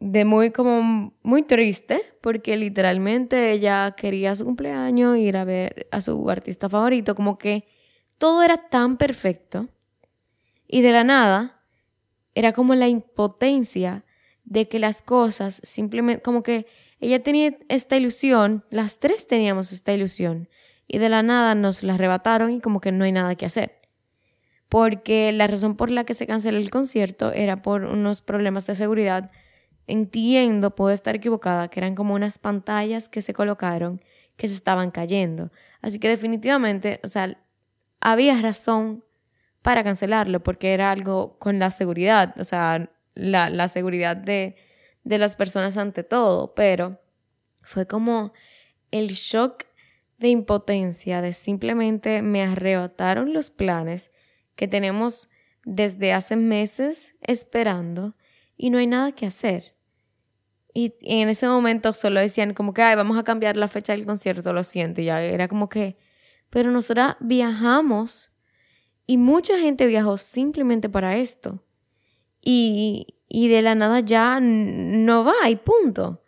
de 0.00 0.24
muy 0.24 0.50
como 0.50 1.14
muy 1.22 1.44
triste 1.44 2.02
porque 2.20 2.56
literalmente 2.56 3.52
ella 3.52 3.94
quería 3.96 4.34
su 4.34 4.44
cumpleaños 4.44 5.18
ir 5.18 5.36
a 5.36 5.44
ver 5.44 5.86
a 5.92 6.00
su 6.00 6.28
artista 6.28 6.68
favorito 6.68 7.14
como 7.14 7.38
que 7.38 7.68
todo 8.18 8.42
era 8.42 8.56
tan 8.56 8.96
perfecto. 8.96 9.68
Y 10.66 10.80
de 10.82 10.90
la 10.90 11.04
nada 11.04 11.62
era 12.34 12.52
como 12.52 12.74
la 12.74 12.88
impotencia 12.88 14.04
de 14.42 14.66
que 14.66 14.80
las 14.80 15.02
cosas 15.02 15.60
simplemente 15.62 16.22
como 16.22 16.42
que 16.42 16.66
ella 16.98 17.22
tenía 17.22 17.56
esta 17.68 17.96
ilusión 17.96 18.64
las 18.70 18.98
tres 18.98 19.28
teníamos 19.28 19.70
esta 19.70 19.92
ilusión 19.92 20.48
y 20.88 20.98
de 20.98 21.08
la 21.08 21.22
nada 21.22 21.54
nos 21.54 21.84
la 21.84 21.94
arrebataron 21.94 22.50
y 22.50 22.60
como 22.60 22.80
que 22.80 22.90
no 22.90 23.04
hay 23.04 23.12
nada 23.12 23.36
que 23.36 23.46
hacer 23.46 23.79
porque 24.70 25.32
la 25.32 25.46
razón 25.46 25.76
por 25.76 25.90
la 25.90 26.04
que 26.04 26.14
se 26.14 26.26
canceló 26.26 26.56
el 26.56 26.70
concierto 26.70 27.32
era 27.32 27.60
por 27.60 27.84
unos 27.84 28.22
problemas 28.22 28.66
de 28.66 28.74
seguridad 28.74 29.30
entiendo, 29.90 30.74
puedo 30.74 30.92
estar 30.92 31.16
equivocada, 31.16 31.68
que 31.68 31.80
eran 31.80 31.94
como 31.94 32.14
unas 32.14 32.38
pantallas 32.38 33.08
que 33.08 33.22
se 33.22 33.34
colocaron 33.34 34.00
que 34.36 34.48
se 34.48 34.54
estaban 34.54 34.90
cayendo. 34.90 35.50
Así 35.82 35.98
que 35.98 36.08
definitivamente, 36.08 36.98
o 37.04 37.08
sea, 37.08 37.38
había 38.00 38.40
razón 38.40 39.04
para 39.60 39.84
cancelarlo 39.84 40.42
porque 40.42 40.72
era 40.72 40.90
algo 40.90 41.38
con 41.38 41.58
la 41.58 41.70
seguridad, 41.70 42.34
o 42.40 42.44
sea, 42.44 42.90
la, 43.14 43.50
la 43.50 43.68
seguridad 43.68 44.16
de, 44.16 44.56
de 45.04 45.18
las 45.18 45.36
personas 45.36 45.76
ante 45.76 46.04
todo, 46.04 46.54
pero 46.54 47.02
fue 47.62 47.86
como 47.86 48.32
el 48.90 49.08
shock 49.08 49.64
de 50.16 50.28
impotencia, 50.28 51.20
de 51.20 51.34
simplemente 51.34 52.22
me 52.22 52.42
arrebataron 52.42 53.34
los 53.34 53.50
planes 53.50 54.10
que 54.60 54.68
tenemos 54.68 55.30
desde 55.64 56.12
hace 56.12 56.36
meses 56.36 57.14
esperando 57.22 58.14
y 58.58 58.68
no 58.68 58.76
hay 58.76 58.86
nada 58.86 59.12
que 59.12 59.24
hacer. 59.24 59.74
Y, 60.74 60.92
en 61.00 61.30
ese 61.30 61.48
momento 61.48 61.94
solo 61.94 62.20
decían 62.20 62.52
como 62.52 62.74
que, 62.74 62.82
ay, 62.82 62.94
vamos 62.94 63.16
a 63.16 63.24
cambiar 63.24 63.56
la 63.56 63.68
fecha 63.68 63.94
del 63.94 64.04
concierto, 64.04 64.52
lo 64.52 64.62
siento. 64.62 65.00
Y 65.00 65.06
ya 65.06 65.22
era 65.22 65.48
como 65.48 65.70
que, 65.70 65.96
pero 66.50 66.70
nosotras 66.70 67.16
viajamos 67.20 68.32
y 69.06 69.16
mucha 69.16 69.58
gente 69.58 69.86
viajó 69.86 70.18
simplemente 70.18 70.90
para 70.90 71.16
esto. 71.16 71.64
Y, 72.42 73.16
y 73.26 73.48
de 73.48 73.62
la 73.62 73.74
nada 73.74 74.00
ya 74.00 74.40
no 74.42 75.24
va 75.24 75.48
y 75.48 75.56
punto. 75.56 76.22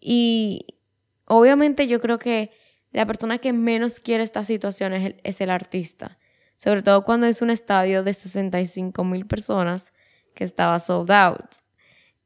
Y 0.00 0.78
obviamente 1.26 1.86
yo 1.88 2.00
creo 2.00 2.18
que 2.18 2.52
la 2.90 3.04
persona 3.04 3.36
que 3.36 3.52
menos 3.52 4.00
quiere 4.00 4.22
esta 4.22 4.44
situación 4.44 4.94
es 4.94 5.04
el, 5.04 5.20
es 5.24 5.42
el 5.42 5.50
artista. 5.50 6.18
Sobre 6.56 6.82
todo 6.82 7.04
cuando 7.04 7.26
es 7.26 7.42
un 7.42 7.50
estadio 7.50 8.02
de 8.02 8.14
65 8.14 9.04
mil 9.04 9.26
personas 9.26 9.92
que 10.34 10.44
estaba 10.44 10.78
sold 10.78 11.10
out. 11.10 11.56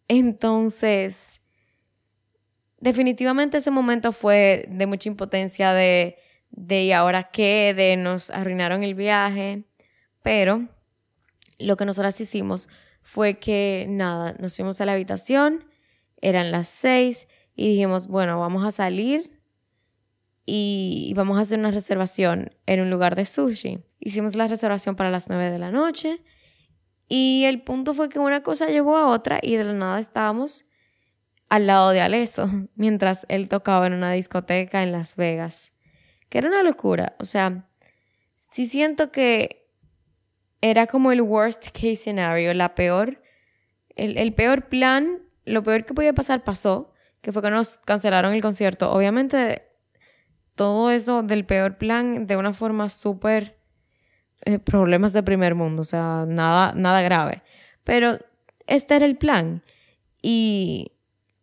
Entonces, 0.09 1.41
definitivamente 2.79 3.59
ese 3.59 3.71
momento 3.71 4.13
fue 4.13 4.67
de 4.69 4.87
mucha 4.87 5.09
impotencia 5.09 5.73
de, 5.73 6.17
de 6.51 6.85
¿y 6.85 6.93
ahora 6.93 7.31
qué? 7.31 7.75
De 7.75 7.97
nos 7.97 8.31
arruinaron 8.31 8.83
el 8.83 8.95
viaje. 8.95 9.65
Pero 10.23 10.69
lo 11.59 11.77
que 11.77 11.85
nosotras 11.85 12.21
hicimos 12.21 12.69
fue 13.03 13.39
que 13.39 13.87
nada, 13.89 14.35
nos 14.39 14.57
fuimos 14.57 14.81
a 14.81 14.87
la 14.87 14.93
habitación, 14.93 15.65
eran 16.21 16.51
las 16.51 16.69
seis 16.69 17.27
y 17.55 17.69
dijimos, 17.69 18.07
bueno, 18.09 18.39
vamos 18.39 18.65
a 18.65 18.71
salir 18.71 19.40
y 20.47 21.13
vamos 21.15 21.39
a 21.39 21.43
hacer 21.43 21.59
una 21.59 21.71
reservación 21.71 22.51
en 22.67 22.81
un 22.81 22.91
lugar 22.91 23.15
de 23.15 23.25
sushi. 23.25 23.85
Hicimos 23.99 24.35
la 24.35 24.49
reservación 24.49 24.97
para 24.97 25.11
las 25.11 25.29
nueve 25.29 25.51
de 25.51 25.59
la 25.59 25.71
noche 25.71 26.23
y 27.09 27.45
el 27.45 27.63
punto 27.63 27.93
fue 27.93 28.09
que 28.09 28.19
una 28.19 28.43
cosa 28.43 28.67
llevó 28.69 28.97
a 28.97 29.09
otra 29.09 29.41
y 29.43 29.57
de 29.57 29.65
la 29.65 29.73
nada 29.73 29.99
estábamos 29.99 30.65
al 31.49 31.67
lado 31.67 31.91
de 31.91 32.01
Aleso, 32.01 32.49
mientras 32.77 33.27
él 33.29 33.49
tocaba 33.49 33.87
en 33.87 33.93
una 33.93 34.13
discoteca 34.13 34.83
en 34.83 34.93
Las 34.93 35.17
Vegas. 35.17 35.73
Que 36.29 36.39
era 36.39 36.49
una 36.49 36.63
locura. 36.63 37.17
O 37.19 37.25
sea, 37.25 37.69
sí 38.37 38.67
siento 38.67 39.11
que 39.11 39.69
era 40.61 40.87
como 40.87 41.11
el 41.11 41.21
worst 41.21 41.71
case 41.73 41.97
scenario, 41.97 42.55
la 42.55 42.75
peor, 42.77 43.21
el, 43.97 44.17
el 44.17 44.33
peor 44.33 44.69
plan, 44.69 45.23
lo 45.45 45.65
peor 45.65 45.85
que 45.85 45.95
podía 45.95 46.13
pasar 46.13 46.45
pasó, 46.45 46.93
que 47.21 47.33
fue 47.33 47.43
que 47.43 47.51
nos 47.51 47.79
cancelaron 47.79 48.33
el 48.33 48.43
concierto. 48.43 48.93
Obviamente, 48.93 49.70
todo 50.61 50.91
eso 50.91 51.23
del 51.23 51.47
peor 51.47 51.79
plan 51.79 52.27
de 52.27 52.37
una 52.37 52.53
forma 52.53 52.91
súper 52.91 53.57
eh, 54.45 54.59
problemas 54.59 55.15
de 55.15 55.23
primer 55.23 55.55
mundo, 55.55 55.81
o 55.81 55.85
sea, 55.87 56.27
nada, 56.29 56.75
nada 56.77 57.01
grave. 57.01 57.43
Pero 57.83 58.19
este 58.67 58.97
era 58.97 59.07
el 59.07 59.17
plan. 59.17 59.63
Y 60.21 60.93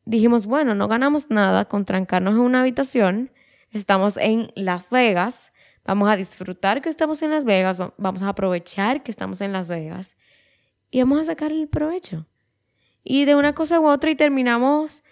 dijimos, 0.05 0.45
bueno, 0.45 0.75
no 0.75 0.88
ganamos 0.88 1.31
nada 1.31 1.65
con 1.65 1.83
trancarnos 1.83 2.36
en 2.36 2.41
una 2.41 2.62
habitación, 2.62 3.31
estamos 3.71 4.17
en 4.17 4.51
Las 4.53 4.91
Vegas, 4.91 5.51
vamos 5.83 6.12
a 6.12 6.15
disfrutar 6.15 6.83
que 6.83 6.89
estamos 6.89 7.19
en 7.24 7.31
Las 7.31 7.43
Vegas, 7.43 7.79
vamos 7.97 8.21
a 8.21 8.29
aprovechar 8.29 9.01
que 9.01 9.09
estamos 9.09 9.41
en 9.41 9.51
Las 9.51 9.67
Vegas 9.67 10.15
y 10.91 11.00
vamos 11.00 11.21
a 11.21 11.25
sacar 11.25 11.51
el 11.51 11.67
provecho. 11.67 12.27
Y 13.03 13.25
de 13.25 13.33
una 13.33 13.53
cosa 13.53 13.79
u 13.79 13.88
otra 13.88 14.12
y 14.12 14.15
terminamos 14.15 15.03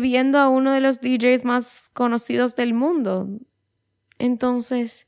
viendo 0.00 0.38
a 0.38 0.48
uno 0.48 0.72
de 0.72 0.80
los 0.80 1.00
DJs 1.00 1.44
más 1.44 1.90
conocidos 1.92 2.56
del 2.56 2.74
mundo. 2.74 3.28
Entonces, 4.18 5.06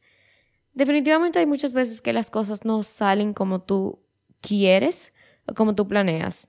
definitivamente 0.72 1.38
hay 1.38 1.46
muchas 1.46 1.72
veces 1.72 2.00
que 2.00 2.12
las 2.12 2.30
cosas 2.30 2.64
no 2.64 2.82
salen 2.82 3.34
como 3.34 3.62
tú 3.62 4.00
quieres 4.40 5.12
o 5.46 5.54
como 5.54 5.74
tú 5.74 5.88
planeas. 5.88 6.48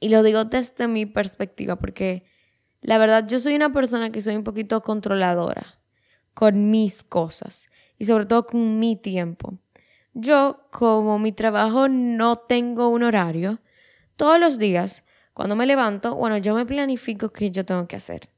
Y 0.00 0.10
lo 0.10 0.22
digo 0.22 0.44
desde 0.44 0.88
mi 0.88 1.06
perspectiva 1.06 1.76
porque 1.76 2.24
la 2.80 2.98
verdad 2.98 3.26
yo 3.26 3.40
soy 3.40 3.54
una 3.54 3.72
persona 3.72 4.10
que 4.10 4.20
soy 4.20 4.36
un 4.36 4.44
poquito 4.44 4.82
controladora 4.82 5.80
con 6.34 6.70
mis 6.70 7.02
cosas 7.02 7.68
y 7.98 8.04
sobre 8.04 8.26
todo 8.26 8.46
con 8.46 8.78
mi 8.78 8.96
tiempo. 8.96 9.58
Yo, 10.14 10.68
como 10.72 11.18
mi 11.18 11.32
trabajo 11.32 11.88
no 11.88 12.36
tengo 12.36 12.88
un 12.88 13.02
horario, 13.02 13.60
todos 14.16 14.40
los 14.40 14.58
días 14.58 15.04
cuando 15.38 15.54
me 15.54 15.66
levanto, 15.66 16.16
bueno, 16.16 16.36
yo 16.38 16.52
me 16.52 16.66
planifico 16.66 17.28
qué 17.28 17.52
yo 17.52 17.64
tengo 17.64 17.86
que 17.86 17.94
hacer. 17.94 18.28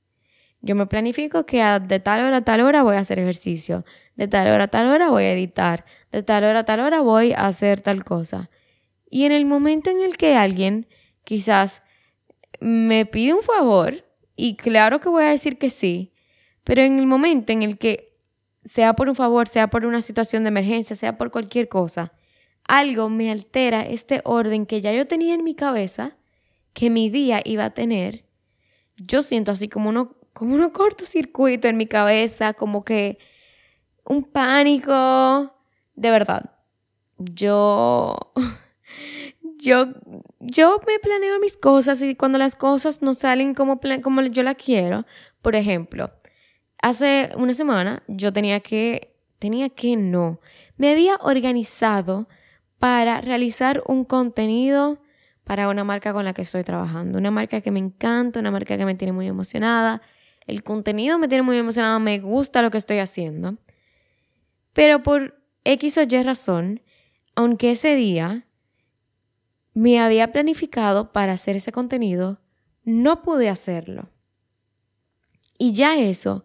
Yo 0.61 0.75
me 0.75 0.85
planifico 0.85 1.47
que 1.47 1.63
de 1.63 1.99
tal 1.99 2.23
hora 2.23 2.37
a 2.37 2.45
tal 2.45 2.61
hora 2.61 2.83
voy 2.83 2.97
a 2.97 2.99
hacer 2.99 3.19
ejercicio, 3.19 3.87
de 4.17 4.29
tal 4.29 4.49
hora 4.49 4.65
a 4.65 4.69
tal 4.69 4.87
hora 4.87 5.09
voy 5.09 5.25
a 5.25 5.33
editar, 5.33 5.87
de 6.13 6.23
tal 6.23 6.45
hora 6.45 6.59
a 6.59 6.65
tal 6.67 6.81
hora 6.81 7.01
voy 7.01 7.33
a 7.33 7.47
hacer 7.47 7.81
tal 7.81 8.05
cosa. 8.05 8.51
Y 9.09 9.25
en 9.25 9.33
el 9.33 9.47
momento 9.47 9.89
en 9.89 10.03
el 10.03 10.19
que 10.19 10.37
alguien 10.37 10.89
quizás 11.25 11.81
me 12.61 13.07
pide 13.07 13.33
un 13.33 13.43
favor 13.43 14.05
y 14.37 14.57
claro 14.57 15.01
que 15.01 15.09
voy 15.09 15.25
a 15.25 15.31
decir 15.31 15.57
que 15.57 15.71
sí, 15.71 16.13
pero 16.65 16.83
en 16.83 16.99
el 16.99 17.07
momento 17.07 17.51
en 17.51 17.63
el 17.63 17.79
que 17.79 18.15
sea 18.67 18.93
por 18.93 19.09
un 19.09 19.15
favor, 19.15 19.49
sea 19.49 19.71
por 19.71 19.87
una 19.87 20.03
situación 20.03 20.45
de 20.45 20.49
emergencia, 20.49 20.95
sea 20.95 21.17
por 21.17 21.31
cualquier 21.31 21.71
cosa, 21.71 22.13
algo 22.65 23.09
me 23.09 23.31
altera 23.31 23.87
este 23.87 24.21
orden 24.27 24.67
que 24.67 24.83
ya 24.83 24.93
yo 24.93 25.07
tenía 25.07 25.33
en 25.33 25.45
mi 25.45 25.55
cabeza, 25.55 26.19
que 26.81 26.89
mi 26.89 27.11
día 27.11 27.43
iba 27.45 27.67
a 27.67 27.75
tener, 27.75 28.25
yo 28.97 29.21
siento 29.21 29.53
así 29.53 29.69
como 29.69 29.91
uno, 29.91 30.17
como 30.33 30.55
un 30.55 30.71
cortocircuito 30.71 31.69
en 31.69 31.77
mi 31.77 31.85
cabeza, 31.85 32.55
como 32.55 32.87
que 32.87 33.19
un 34.03 34.25
pánico, 34.25 35.55
de 35.95 36.11
verdad. 36.11 36.57
Yo, 37.19 38.17
yo, 39.59 39.89
yo 40.39 40.81
me 40.87 40.99
planeo 41.01 41.39
mis 41.39 41.59
cosas 41.59 42.01
y 42.01 42.15
cuando 42.15 42.39
las 42.39 42.57
cosas 42.57 43.03
no 43.03 43.13
salen 43.13 43.53
como, 43.53 43.79
como 44.03 44.23
yo 44.23 44.43
la 44.43 44.55
quiero, 44.55 45.05
por 45.43 45.57
ejemplo, 45.57 46.11
hace 46.81 47.31
una 47.37 47.53
semana 47.53 48.03
yo 48.09 48.33
tenía 48.33 48.61
que, 48.61 49.15
tenía 49.39 49.69
que 49.69 49.97
no, 49.99 50.41
me 50.79 50.93
había 50.93 51.17
organizado 51.17 52.27
para 52.79 53.21
realizar 53.21 53.83
un 53.87 54.07
contenido 54.07 54.99
para 55.51 55.69
una 55.69 55.83
marca 55.83 56.13
con 56.13 56.25
la 56.25 56.33
que 56.33 56.43
estoy 56.43 56.63
trabajando. 56.63 57.19
Una 57.19 57.33
marca 57.33 57.61
que 57.61 57.73
me 57.73 57.81
encanta, 57.81 58.39
una 58.39 58.53
marca 58.53 58.79
que 58.79 58.85
me 58.85 58.95
tiene 58.95 59.11
muy 59.11 59.27
emocionada. 59.27 60.01
El 60.47 60.63
contenido 60.63 61.19
me 61.19 61.27
tiene 61.27 61.43
muy 61.43 61.57
emocionada, 61.57 61.99
me 61.99 62.21
gusta 62.21 62.63
lo 62.63 62.71
que 62.71 62.79
estoy 62.79 62.99
haciendo. 62.99 63.57
Pero 64.75 65.03
por 65.03 65.43
X 65.65 65.99
o 65.99 66.03
Y 66.03 66.23
razón, 66.23 66.83
aunque 67.35 67.73
ese 67.73 67.97
día 67.97 68.47
me 69.75 69.99
había 69.99 70.31
planificado 70.31 71.11
para 71.11 71.33
hacer 71.33 71.57
ese 71.57 71.73
contenido, 71.73 72.41
no 72.85 73.21
pude 73.21 73.49
hacerlo. 73.49 74.09
Y 75.59 75.73
ya 75.73 75.99
eso 75.99 76.45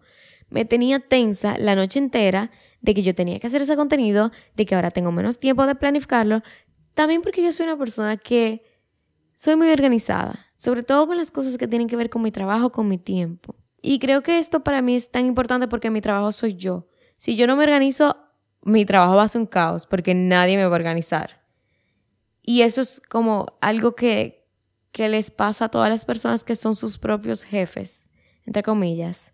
me 0.49 0.65
tenía 0.65 0.99
tensa 0.99 1.59
la 1.59 1.75
noche 1.75 1.99
entera 1.99 2.49
de 2.81 2.95
que 2.95 3.03
yo 3.03 3.13
tenía 3.13 3.39
que 3.39 3.45
hacer 3.45 3.61
ese 3.61 3.75
contenido, 3.75 4.31
de 4.55 4.65
que 4.65 4.73
ahora 4.73 4.89
tengo 4.89 5.11
menos 5.11 5.37
tiempo 5.37 5.67
de 5.67 5.75
planificarlo, 5.75 6.41
también 6.95 7.21
porque 7.21 7.43
yo 7.43 7.51
soy 7.51 7.67
una 7.67 7.77
persona 7.77 8.17
que 8.17 8.73
soy 9.35 9.57
muy 9.57 9.69
organizada, 9.69 10.39
sobre 10.55 10.81
todo 10.81 11.05
con 11.05 11.17
las 11.17 11.29
cosas 11.29 11.57
que 11.57 11.67
tienen 11.67 11.87
que 11.87 11.97
ver 11.97 12.09
con 12.09 12.21
mi 12.21 12.31
trabajo, 12.31 12.71
con 12.71 12.87
mi 12.87 12.97
tiempo. 12.97 13.55
Y 13.81 13.99
creo 13.99 14.23
que 14.23 14.39
esto 14.39 14.63
para 14.63 14.81
mí 14.81 14.95
es 14.95 15.11
tan 15.11 15.27
importante 15.27 15.67
porque 15.67 15.91
mi 15.91 16.01
trabajo 16.01 16.31
soy 16.31 16.55
yo. 16.55 16.87
Si 17.17 17.35
yo 17.35 17.45
no 17.45 17.55
me 17.55 17.65
organizo, 17.65 18.17
mi 18.63 18.85
trabajo 18.85 19.15
va 19.15 19.23
a 19.23 19.27
ser 19.27 19.41
un 19.41 19.47
caos 19.47 19.85
porque 19.85 20.15
nadie 20.15 20.57
me 20.57 20.65
va 20.65 20.71
a 20.71 20.79
organizar. 20.79 21.43
Y 22.41 22.61
eso 22.61 22.81
es 22.81 23.01
como 23.01 23.57
algo 23.59 23.95
que, 23.95 24.47
que 24.91 25.09
les 25.09 25.31
pasa 25.31 25.65
a 25.65 25.69
todas 25.69 25.89
las 25.89 26.05
personas 26.05 26.43
que 26.43 26.55
son 26.55 26.75
sus 26.75 26.97
propios 26.97 27.43
jefes, 27.43 28.05
entre 28.45 28.63
comillas. 28.63 29.33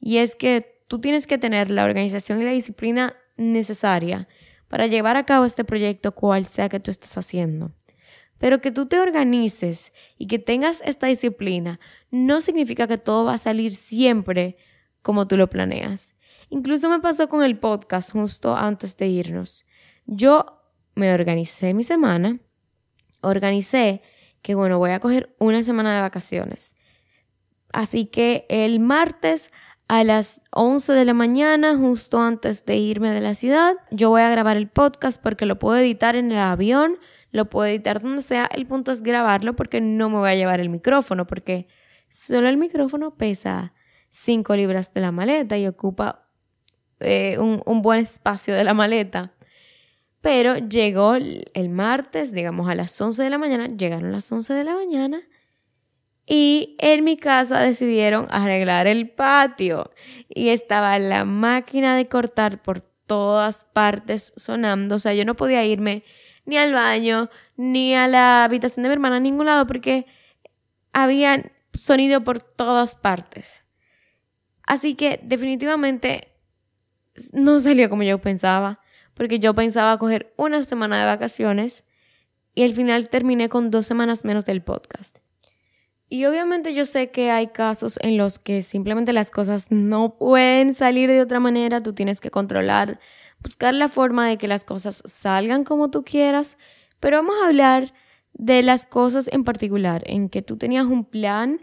Y 0.00 0.18
es 0.18 0.36
que 0.36 0.84
tú 0.86 1.00
tienes 1.00 1.26
que 1.26 1.38
tener 1.38 1.70
la 1.70 1.84
organización 1.84 2.40
y 2.40 2.44
la 2.44 2.52
disciplina 2.52 3.16
necesaria 3.36 4.28
para 4.68 4.86
llevar 4.86 5.16
a 5.16 5.26
cabo 5.26 5.44
este 5.44 5.64
proyecto 5.64 6.12
cual 6.12 6.46
sea 6.46 6.68
que 6.68 6.80
tú 6.80 6.90
estés 6.90 7.18
haciendo. 7.18 7.72
Pero 8.38 8.60
que 8.60 8.70
tú 8.70 8.86
te 8.86 9.00
organices 9.00 9.92
y 10.16 10.26
que 10.26 10.38
tengas 10.38 10.82
esta 10.84 11.06
disciplina 11.06 11.80
no 12.10 12.40
significa 12.40 12.86
que 12.86 12.98
todo 12.98 13.24
va 13.24 13.34
a 13.34 13.38
salir 13.38 13.72
siempre 13.72 14.56
como 15.02 15.26
tú 15.26 15.36
lo 15.36 15.50
planeas. 15.50 16.14
Incluso 16.50 16.88
me 16.88 17.00
pasó 17.00 17.28
con 17.28 17.42
el 17.42 17.58
podcast 17.58 18.12
justo 18.12 18.56
antes 18.56 18.96
de 18.96 19.08
irnos. 19.08 19.66
Yo 20.06 20.62
me 20.94 21.12
organicé 21.12 21.74
mi 21.74 21.82
semana, 21.82 22.40
organicé 23.20 24.02
que 24.42 24.54
bueno, 24.54 24.78
voy 24.78 24.90
a 24.90 25.00
coger 25.00 25.34
una 25.38 25.62
semana 25.62 25.94
de 25.94 26.00
vacaciones. 26.00 26.72
Así 27.72 28.06
que 28.06 28.46
el 28.48 28.80
martes 28.80 29.50
a 29.88 30.04
las 30.04 30.42
11 30.52 30.92
de 30.92 31.04
la 31.04 31.14
mañana, 31.14 31.76
justo 31.76 32.20
antes 32.20 32.64
de 32.66 32.76
irme 32.76 33.10
de 33.10 33.20
la 33.20 33.34
ciudad. 33.34 33.74
Yo 33.90 34.10
voy 34.10 34.20
a 34.20 34.30
grabar 34.30 34.56
el 34.56 34.68
podcast 34.68 35.20
porque 35.20 35.46
lo 35.46 35.58
puedo 35.58 35.78
editar 35.78 36.14
en 36.14 36.30
el 36.30 36.38
avión, 36.38 36.98
lo 37.30 37.50
puedo 37.50 37.66
editar 37.66 38.00
donde 38.00 38.22
sea. 38.22 38.46
El 38.46 38.66
punto 38.66 38.92
es 38.92 39.02
grabarlo 39.02 39.54
porque 39.56 39.80
no 39.80 40.08
me 40.10 40.18
voy 40.18 40.30
a 40.30 40.34
llevar 40.34 40.60
el 40.60 40.68
micrófono, 40.68 41.26
porque 41.26 41.68
solo 42.08 42.48
el 42.48 42.56
micrófono 42.56 43.16
pesa 43.16 43.74
5 44.10 44.56
libras 44.56 44.94
de 44.94 45.00
la 45.00 45.12
maleta 45.12 45.58
y 45.58 45.66
ocupa 45.66 46.28
eh, 47.00 47.36
un, 47.38 47.62
un 47.66 47.82
buen 47.82 48.00
espacio 48.00 48.54
de 48.54 48.64
la 48.64 48.74
maleta. 48.74 49.34
Pero 50.20 50.56
llegó 50.56 51.14
el 51.14 51.68
martes, 51.70 52.32
digamos 52.32 52.68
a 52.68 52.74
las 52.74 53.00
11 53.00 53.22
de 53.22 53.30
la 53.30 53.38
mañana, 53.38 53.68
llegaron 53.68 54.10
las 54.10 54.30
11 54.32 54.52
de 54.52 54.64
la 54.64 54.74
mañana 54.74 55.22
y 56.30 56.76
en 56.78 57.04
mi 57.04 57.16
casa 57.16 57.60
decidieron 57.60 58.26
arreglar 58.28 58.86
el 58.86 59.08
patio 59.08 59.90
y 60.28 60.50
estaba 60.50 60.98
la 60.98 61.24
máquina 61.24 61.96
de 61.96 62.06
cortar 62.06 62.62
por 62.62 62.82
todas 62.82 63.64
partes 63.72 64.34
sonando. 64.36 64.96
O 64.96 64.98
sea, 64.98 65.14
yo 65.14 65.24
no 65.24 65.36
podía 65.36 65.64
irme 65.64 66.04
ni 66.48 66.56
al 66.56 66.72
baño, 66.72 67.28
ni 67.56 67.94
a 67.94 68.08
la 68.08 68.42
habitación 68.42 68.82
de 68.82 68.88
mi 68.88 68.94
hermana, 68.94 69.16
a 69.16 69.20
ningún 69.20 69.44
lado, 69.44 69.66
porque 69.66 70.06
había 70.94 71.52
sonido 71.74 72.24
por 72.24 72.40
todas 72.40 72.96
partes. 72.96 73.66
Así 74.62 74.94
que 74.94 75.20
definitivamente 75.22 76.32
no 77.34 77.60
salió 77.60 77.90
como 77.90 78.02
yo 78.02 78.18
pensaba, 78.18 78.80
porque 79.12 79.38
yo 79.40 79.54
pensaba 79.54 79.98
coger 79.98 80.32
una 80.38 80.62
semana 80.62 80.98
de 80.98 81.04
vacaciones 81.04 81.84
y 82.54 82.62
al 82.62 82.72
final 82.72 83.10
terminé 83.10 83.50
con 83.50 83.70
dos 83.70 83.84
semanas 83.86 84.24
menos 84.24 84.46
del 84.46 84.62
podcast. 84.62 85.18
Y 86.10 86.24
obviamente 86.24 86.72
yo 86.72 86.86
sé 86.86 87.10
que 87.10 87.30
hay 87.30 87.48
casos 87.48 87.98
en 88.02 88.16
los 88.16 88.38
que 88.38 88.62
simplemente 88.62 89.12
las 89.12 89.30
cosas 89.30 89.70
no 89.70 90.16
pueden 90.16 90.72
salir 90.72 91.10
de 91.10 91.20
otra 91.20 91.38
manera, 91.38 91.82
tú 91.82 91.92
tienes 91.92 92.20
que 92.20 92.30
controlar, 92.30 92.98
buscar 93.40 93.74
la 93.74 93.88
forma 93.88 94.26
de 94.26 94.38
que 94.38 94.48
las 94.48 94.64
cosas 94.64 95.02
salgan 95.04 95.64
como 95.64 95.90
tú 95.90 96.04
quieras, 96.04 96.56
pero 96.98 97.18
vamos 97.18 97.36
a 97.42 97.46
hablar 97.46 97.92
de 98.32 98.62
las 98.62 98.86
cosas 98.86 99.28
en 99.32 99.44
particular, 99.44 100.02
en 100.06 100.30
que 100.30 100.40
tú 100.40 100.56
tenías 100.56 100.86
un 100.86 101.04
plan 101.04 101.60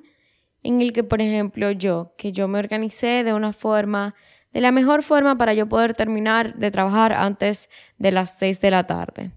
en 0.61 0.81
el 0.81 0.93
que, 0.93 1.03
por 1.03 1.21
ejemplo, 1.21 1.71
yo, 1.71 2.13
que 2.17 2.31
yo 2.31 2.47
me 2.47 2.59
organicé 2.59 3.23
de 3.23 3.33
una 3.33 3.53
forma, 3.53 4.13
de 4.51 4.61
la 4.61 4.71
mejor 4.71 5.03
forma 5.03 5.37
para 5.37 5.53
yo 5.53 5.67
poder 5.67 5.93
terminar 5.95 6.55
de 6.55 6.71
trabajar 6.71 7.13
antes 7.13 7.69
de 7.97 8.11
las 8.11 8.37
6 8.37 8.61
de 8.61 8.71
la 8.71 8.85
tarde. 8.85 9.31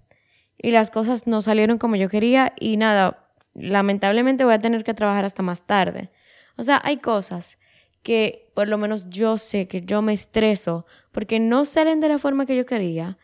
Y 0.57 0.71
las 0.71 0.91
cosas 0.91 1.27
no 1.27 1.41
salieron 1.41 1.77
como 1.77 1.95
yo 1.95 2.09
quería 2.09 2.53
y 2.59 2.77
nada, 2.77 3.28
lamentablemente 3.59 4.43
voy 4.43 4.53
a 4.53 4.59
tener 4.59 4.83
que 4.83 4.93
trabajar 4.93 5.25
hasta 5.25 5.43
más 5.43 5.61
tarde. 5.65 6.09
O 6.57 6.63
sea, 6.63 6.81
hay 6.83 6.97
cosas 6.97 7.57
que 8.03 8.51
por 8.55 8.67
lo 8.67 8.77
menos 8.77 9.09
yo 9.09 9.37
sé 9.37 9.67
que 9.67 9.81
yo 9.81 10.01
me 10.01 10.13
estreso 10.13 10.85
porque 11.11 11.39
no 11.39 11.65
salen 11.65 11.99
de 11.99 12.09
la 12.09 12.19
forma 12.19 12.45
que 12.45 12.55
yo 12.55 12.65
quería, 12.65 13.17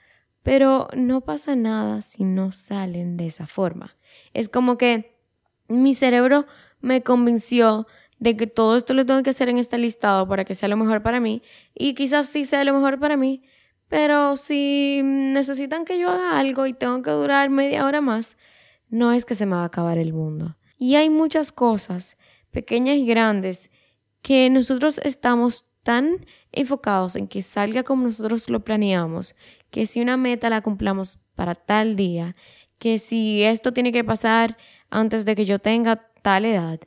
pero 0.43 0.87
no 0.95 1.21
pasa 1.21 1.55
nada 1.55 2.01
si 2.01 2.23
no 2.23 2.51
salen 2.51 3.17
de 3.17 3.27
esa 3.27 3.47
forma. 3.47 3.95
Es 4.33 4.49
como 4.49 4.77
que 4.77 5.17
mi 5.67 5.95
cerebro 5.95 6.45
me 6.81 7.01
convenció 7.01 7.87
de 8.19 8.37
que 8.37 8.47
todo 8.47 8.77
esto 8.77 8.93
lo 8.93 9.05
tengo 9.05 9.23
que 9.23 9.31
hacer 9.31 9.49
en 9.49 9.57
este 9.57 9.77
listado 9.77 10.27
para 10.27 10.45
que 10.45 10.55
sea 10.55 10.69
lo 10.69 10.77
mejor 10.77 11.01
para 11.01 11.19
mí 11.19 11.41
y 11.73 11.93
quizás 11.95 12.29
sí 12.29 12.45
sea 12.45 12.63
lo 12.63 12.73
mejor 12.73 12.99
para 12.99 13.17
mí, 13.17 13.43
pero 13.87 14.37
si 14.37 15.01
necesitan 15.03 15.85
que 15.85 15.99
yo 15.99 16.09
haga 16.09 16.39
algo 16.39 16.65
y 16.65 16.73
tengo 16.73 17.01
que 17.01 17.11
durar 17.11 17.49
media 17.49 17.85
hora 17.85 18.01
más, 18.01 18.37
no 18.95 19.11
es 19.11 19.25
que 19.25 19.35
se 19.35 19.45
me 19.45 19.55
va 19.55 19.63
a 19.63 19.65
acabar 19.65 19.97
el 19.97 20.13
mundo. 20.13 20.55
Y 20.77 20.95
hay 20.95 21.09
muchas 21.09 21.51
cosas, 21.51 22.17
pequeñas 22.51 22.95
y 22.95 23.05
grandes, 23.05 23.69
que 24.21 24.49
nosotros 24.49 24.99
estamos 25.03 25.65
tan 25.83 26.25
enfocados 26.51 27.15
en 27.15 27.27
que 27.27 27.41
salga 27.41 27.83
como 27.83 28.03
nosotros 28.03 28.49
lo 28.49 28.63
planeamos, 28.63 29.35
que 29.69 29.85
si 29.85 30.01
una 30.01 30.15
meta 30.15 30.49
la 30.49 30.61
cumplamos 30.61 31.19
para 31.35 31.55
tal 31.55 31.95
día, 31.95 32.33
que 32.79 32.97
si 32.97 33.43
esto 33.43 33.73
tiene 33.73 33.91
que 33.91 34.03
pasar 34.03 34.57
antes 34.89 35.25
de 35.25 35.35
que 35.35 35.45
yo 35.45 35.59
tenga 35.59 36.07
tal 36.21 36.45
edad, 36.45 36.79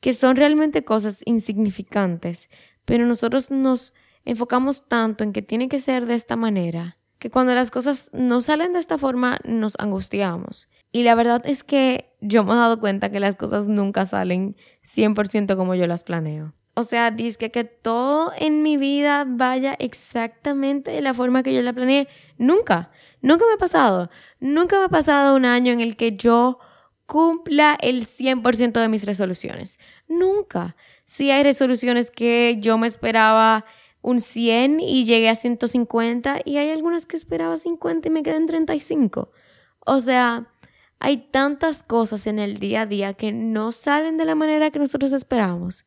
que 0.00 0.12
son 0.12 0.36
realmente 0.36 0.84
cosas 0.84 1.22
insignificantes, 1.24 2.50
pero 2.84 3.06
nosotros 3.06 3.50
nos 3.50 3.94
enfocamos 4.24 4.86
tanto 4.88 5.22
en 5.22 5.32
que 5.32 5.42
tiene 5.42 5.68
que 5.68 5.78
ser 5.78 6.06
de 6.06 6.14
esta 6.14 6.36
manera, 6.36 6.98
que 7.18 7.30
cuando 7.30 7.54
las 7.54 7.70
cosas 7.70 8.10
no 8.12 8.40
salen 8.40 8.72
de 8.72 8.80
esta 8.80 8.98
forma 8.98 9.38
nos 9.44 9.76
angustiamos. 9.78 10.68
Y 10.94 11.02
la 11.02 11.16
verdad 11.16 11.42
es 11.44 11.64
que 11.64 12.14
yo 12.20 12.44
me 12.44 12.52
he 12.52 12.54
dado 12.54 12.78
cuenta 12.78 13.10
que 13.10 13.18
las 13.18 13.34
cosas 13.34 13.66
nunca 13.66 14.06
salen 14.06 14.54
100% 14.84 15.56
como 15.56 15.74
yo 15.74 15.88
las 15.88 16.04
planeo. 16.04 16.54
O 16.74 16.84
sea, 16.84 17.10
dice 17.10 17.50
que, 17.50 17.64
todo 17.64 18.30
en 18.38 18.62
mi 18.62 18.76
vida 18.76 19.24
vaya 19.26 19.74
exactamente 19.80 20.92
de 20.92 21.00
la 21.00 21.12
forma 21.12 21.42
que 21.42 21.52
yo 21.52 21.62
la 21.62 21.72
planeé. 21.72 22.06
Nunca, 22.38 22.92
nunca 23.22 23.44
me 23.44 23.54
ha 23.54 23.58
pasado. 23.58 24.08
Nunca 24.38 24.78
me 24.78 24.84
ha 24.84 24.88
pasado 24.88 25.34
un 25.34 25.46
año 25.46 25.72
en 25.72 25.80
el 25.80 25.96
que 25.96 26.16
yo 26.16 26.60
cumpla 27.06 27.76
el 27.80 28.06
100% 28.06 28.80
de 28.80 28.88
mis 28.88 29.04
resoluciones. 29.04 29.80
Nunca. 30.06 30.76
Sí 31.06 31.32
hay 31.32 31.42
resoluciones 31.42 32.12
que 32.12 32.58
yo 32.60 32.78
me 32.78 32.86
esperaba 32.86 33.64
un 34.00 34.20
100 34.20 34.78
y 34.78 35.04
llegué 35.06 35.28
a 35.28 35.34
150 35.34 36.42
y 36.44 36.58
hay 36.58 36.70
algunas 36.70 37.04
que 37.04 37.16
esperaba 37.16 37.56
50 37.56 38.06
y 38.06 38.10
me 38.12 38.22
quedé 38.22 38.36
en 38.36 38.46
35. 38.46 39.32
O 39.80 40.00
sea, 40.00 40.50
Hay 40.98 41.18
tantas 41.18 41.82
cosas 41.82 42.26
en 42.26 42.38
el 42.38 42.58
día 42.58 42.82
a 42.82 42.86
día 42.86 43.14
que 43.14 43.32
no 43.32 43.72
salen 43.72 44.16
de 44.16 44.24
la 44.24 44.34
manera 44.34 44.70
que 44.70 44.78
nosotros 44.78 45.12
esperamos, 45.12 45.84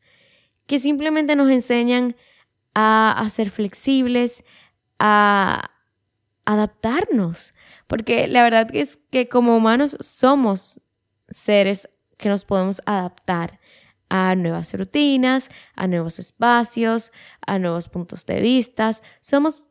que 0.66 0.78
simplemente 0.78 1.34
nos 1.34 1.50
enseñan 1.50 2.14
a, 2.74 3.26
ser 3.30 3.50
flexibles, 3.50 4.44
a 4.98 5.70
adaptarnos, 6.44 7.54
porque 7.86 8.28
la 8.28 8.42
verdad 8.42 8.68
es 8.72 8.98
que 9.10 9.28
como 9.28 9.56
humanos 9.56 9.96
somos 10.00 10.80
seres 11.28 11.88
que 12.16 12.28
nos 12.28 12.44
podemos 12.44 12.80
adaptar 12.86 13.58
a 14.08 14.34
nuevas 14.34 14.72
rutinas, 14.72 15.48
a 15.74 15.86
nuevos 15.86 16.18
espacios, 16.18 17.12
a 17.46 17.58
nuevos 17.58 17.88
puntos 17.88 18.24
de 18.26 18.40
vista. 18.40 18.90
Somos 19.20 19.62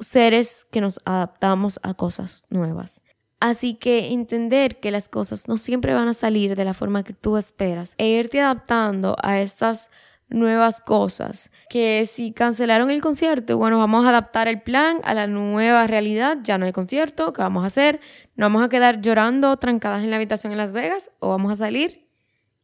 seres 0.00 0.66
que 0.70 0.80
nos 0.80 1.00
adaptamos 1.04 1.80
a 1.82 1.94
cosas 1.94 2.44
nuevas. 2.50 3.00
Así 3.46 3.74
que 3.74 4.12
entender 4.12 4.80
que 4.80 4.90
las 4.90 5.08
cosas 5.08 5.46
no 5.46 5.56
siempre 5.56 5.94
van 5.94 6.08
a 6.08 6.14
salir 6.14 6.56
de 6.56 6.64
la 6.64 6.74
forma 6.74 7.04
que 7.04 7.12
tú 7.12 7.36
esperas 7.36 7.94
e 7.96 8.08
irte 8.08 8.40
adaptando 8.40 9.14
a 9.22 9.40
estas 9.40 9.88
nuevas 10.28 10.80
cosas. 10.80 11.52
Que 11.70 12.08
si 12.10 12.32
cancelaron 12.32 12.90
el 12.90 13.00
concierto, 13.00 13.56
bueno, 13.56 13.78
vamos 13.78 14.04
a 14.04 14.08
adaptar 14.08 14.48
el 14.48 14.62
plan 14.62 14.98
a 15.04 15.14
la 15.14 15.28
nueva 15.28 15.86
realidad. 15.86 16.38
Ya 16.42 16.58
no 16.58 16.66
hay 16.66 16.72
concierto, 16.72 17.32
¿qué 17.32 17.40
vamos 17.40 17.62
a 17.62 17.68
hacer? 17.68 18.00
¿No 18.34 18.46
vamos 18.46 18.64
a 18.64 18.68
quedar 18.68 19.00
llorando 19.00 19.56
trancadas 19.58 20.02
en 20.02 20.10
la 20.10 20.16
habitación 20.16 20.50
en 20.50 20.58
Las 20.58 20.72
Vegas? 20.72 21.12
¿O 21.20 21.28
vamos 21.28 21.52
a 21.52 21.56
salir 21.56 22.08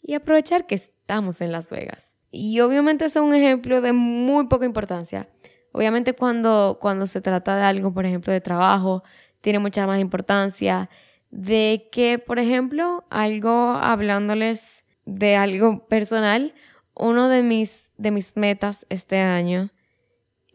y 0.03 0.15
aprovechar 0.15 0.67
que 0.67 0.75
estamos 0.75 1.41
en 1.41 1.53
Las 1.53 1.71
Vegas? 1.71 2.13
Y 2.33 2.59
obviamente 2.59 3.05
es 3.05 3.15
un 3.15 3.33
ejemplo 3.33 3.81
de 3.81 3.93
muy 3.93 4.49
poca 4.49 4.67
importancia. 4.67 5.29
Obviamente 5.71 6.13
cuando, 6.13 6.79
cuando 6.81 7.07
se 7.07 7.21
trata 7.21 7.55
de 7.55 7.63
algo, 7.63 7.95
por 7.95 8.05
ejemplo, 8.05 8.33
de 8.33 8.41
trabajo, 8.41 9.05
tiene 9.43 9.59
mucha 9.59 9.87
más 9.87 10.01
importancia. 10.01 10.89
De 11.31 11.89
que, 11.93 12.19
por 12.19 12.39
ejemplo, 12.39 13.05
algo 13.11 13.71
hablándoles 13.71 14.85
de 15.05 15.37
algo 15.37 15.87
personal, 15.89 16.55
uno 16.95 17.29
de 17.29 17.43
mis, 17.43 17.91
de 17.97 18.11
mis 18.11 18.37
metas 18.37 18.87
este 18.89 19.19
año 19.19 19.71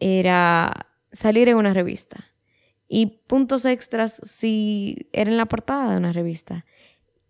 era 0.00 0.88
salir 1.12 1.48
en 1.48 1.56
una 1.56 1.74
revista. 1.74 2.32
Y 2.88 3.22
puntos 3.26 3.64
extras 3.64 4.20
si 4.24 5.08
era 5.12 5.30
en 5.30 5.36
la 5.36 5.46
portada 5.46 5.90
de 5.90 5.98
una 5.98 6.12
revista. 6.12 6.64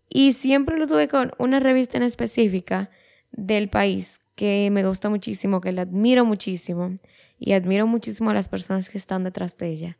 Y 0.07 0.33
siempre 0.33 0.77
lo 0.77 0.87
tuve 0.87 1.07
con 1.07 1.31
una 1.37 1.59
revista 1.59 1.97
en 1.97 2.03
específica 2.03 2.89
del 3.31 3.69
país 3.69 4.19
que 4.35 4.69
me 4.71 4.87
gusta 4.87 5.09
muchísimo, 5.09 5.59
que 5.59 5.73
la 5.73 5.81
admiro 5.81 6.23
muchísimo. 6.23 6.95
Y 7.37 7.53
admiro 7.53 7.87
muchísimo 7.87 8.29
a 8.29 8.33
las 8.33 8.47
personas 8.47 8.89
que 8.89 8.97
están 8.97 9.23
detrás 9.23 9.57
de 9.57 9.69
ella. 9.69 9.97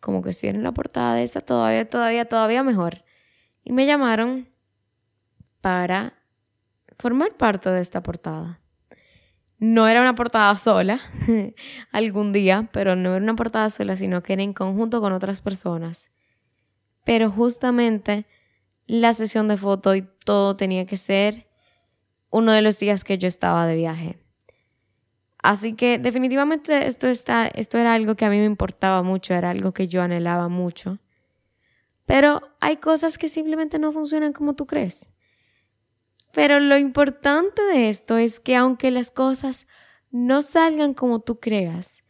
Como 0.00 0.22
que 0.22 0.32
si 0.32 0.48
en 0.48 0.62
la 0.62 0.72
portada 0.72 1.14
de 1.14 1.22
esa, 1.22 1.40
todavía, 1.40 1.88
todavía, 1.88 2.26
todavía 2.26 2.62
mejor. 2.62 3.04
Y 3.64 3.72
me 3.72 3.86
llamaron 3.86 4.48
para 5.60 6.14
formar 6.98 7.36
parte 7.36 7.70
de 7.70 7.80
esta 7.80 8.02
portada. 8.02 8.60
No 9.58 9.88
era 9.88 10.00
una 10.00 10.14
portada 10.14 10.56
sola 10.58 11.00
algún 11.92 12.32
día, 12.32 12.68
pero 12.72 12.96
no 12.96 13.14
era 13.14 13.22
una 13.22 13.36
portada 13.36 13.70
sola, 13.70 13.96
sino 13.96 14.22
que 14.22 14.34
era 14.34 14.42
en 14.42 14.52
conjunto 14.52 15.00
con 15.00 15.12
otras 15.12 15.40
personas. 15.40 16.10
Pero 17.04 17.30
justamente 17.30 18.26
la 18.86 19.14
sesión 19.14 19.48
de 19.48 19.56
foto 19.56 19.94
y 19.94 20.02
todo 20.24 20.56
tenía 20.56 20.86
que 20.86 20.96
ser 20.96 21.48
uno 22.30 22.52
de 22.52 22.62
los 22.62 22.78
días 22.78 23.04
que 23.04 23.16
yo 23.16 23.28
estaba 23.28 23.66
de 23.66 23.76
viaje. 23.76 24.23
Así 25.44 25.74
que 25.74 25.98
definitivamente 25.98 26.86
esto, 26.86 27.06
está, 27.06 27.46
esto 27.48 27.76
era 27.76 27.92
algo 27.92 28.14
que 28.14 28.24
a 28.24 28.30
mí 28.30 28.38
me 28.38 28.46
importaba 28.46 29.02
mucho, 29.02 29.34
era 29.34 29.50
algo 29.50 29.74
que 29.74 29.88
yo 29.88 30.00
anhelaba 30.00 30.48
mucho. 30.48 31.00
Pero 32.06 32.40
hay 32.60 32.78
cosas 32.78 33.18
que 33.18 33.28
simplemente 33.28 33.78
no 33.78 33.92
funcionan 33.92 34.32
como 34.32 34.54
tú 34.54 34.66
crees. 34.66 35.10
Pero 36.32 36.60
lo 36.60 36.78
importante 36.78 37.60
de 37.60 37.90
esto 37.90 38.16
es 38.16 38.40
que 38.40 38.56
aunque 38.56 38.90
las 38.90 39.10
cosas 39.10 39.66
no 40.10 40.40
salgan 40.40 40.94
como 40.94 41.20
tú 41.20 41.38
creas, 41.40 42.04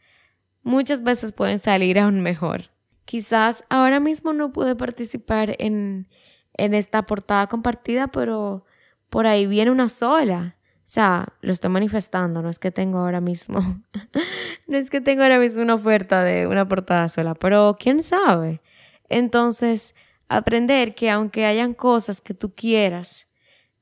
muchas 0.63 1.03
veces 1.03 1.33
pueden 1.33 1.59
salir 1.59 1.99
aún 1.99 2.21
mejor. 2.21 2.71
Quizás 3.03 3.65
ahora 3.69 3.99
mismo 3.99 4.31
no 4.31 4.53
pude 4.53 4.77
participar 4.77 5.57
en, 5.59 6.07
en 6.53 6.73
esta 6.73 7.05
portada 7.05 7.47
compartida, 7.47 8.07
pero 8.07 8.63
por 9.09 9.27
ahí 9.27 9.45
viene 9.45 9.71
una 9.71 9.89
sola. 9.89 10.55
O 10.85 10.87
sea, 10.87 11.27
lo 11.41 11.51
estoy 11.51 11.71
manifestando, 11.71 12.43
no 12.43 12.49
es 12.49 12.59
que 12.59 12.69
tengo 12.69 12.99
ahora 12.99 13.19
mismo, 13.19 13.59
no 14.67 14.77
es 14.77 14.91
que 14.91 15.01
tengo 15.01 15.23
ahora 15.23 15.39
mismo 15.39 15.63
una 15.63 15.73
oferta 15.73 16.23
de 16.23 16.45
una 16.45 16.67
portada 16.67 17.09
sola, 17.09 17.33
pero 17.33 17.75
quién 17.79 18.03
sabe. 18.03 18.61
Entonces, 19.09 19.95
aprender 20.27 20.93
que 20.93 21.09
aunque 21.09 21.45
hayan 21.45 21.73
cosas 21.73 22.21
que 22.21 22.35
tú 22.35 22.53
quieras, 22.53 23.27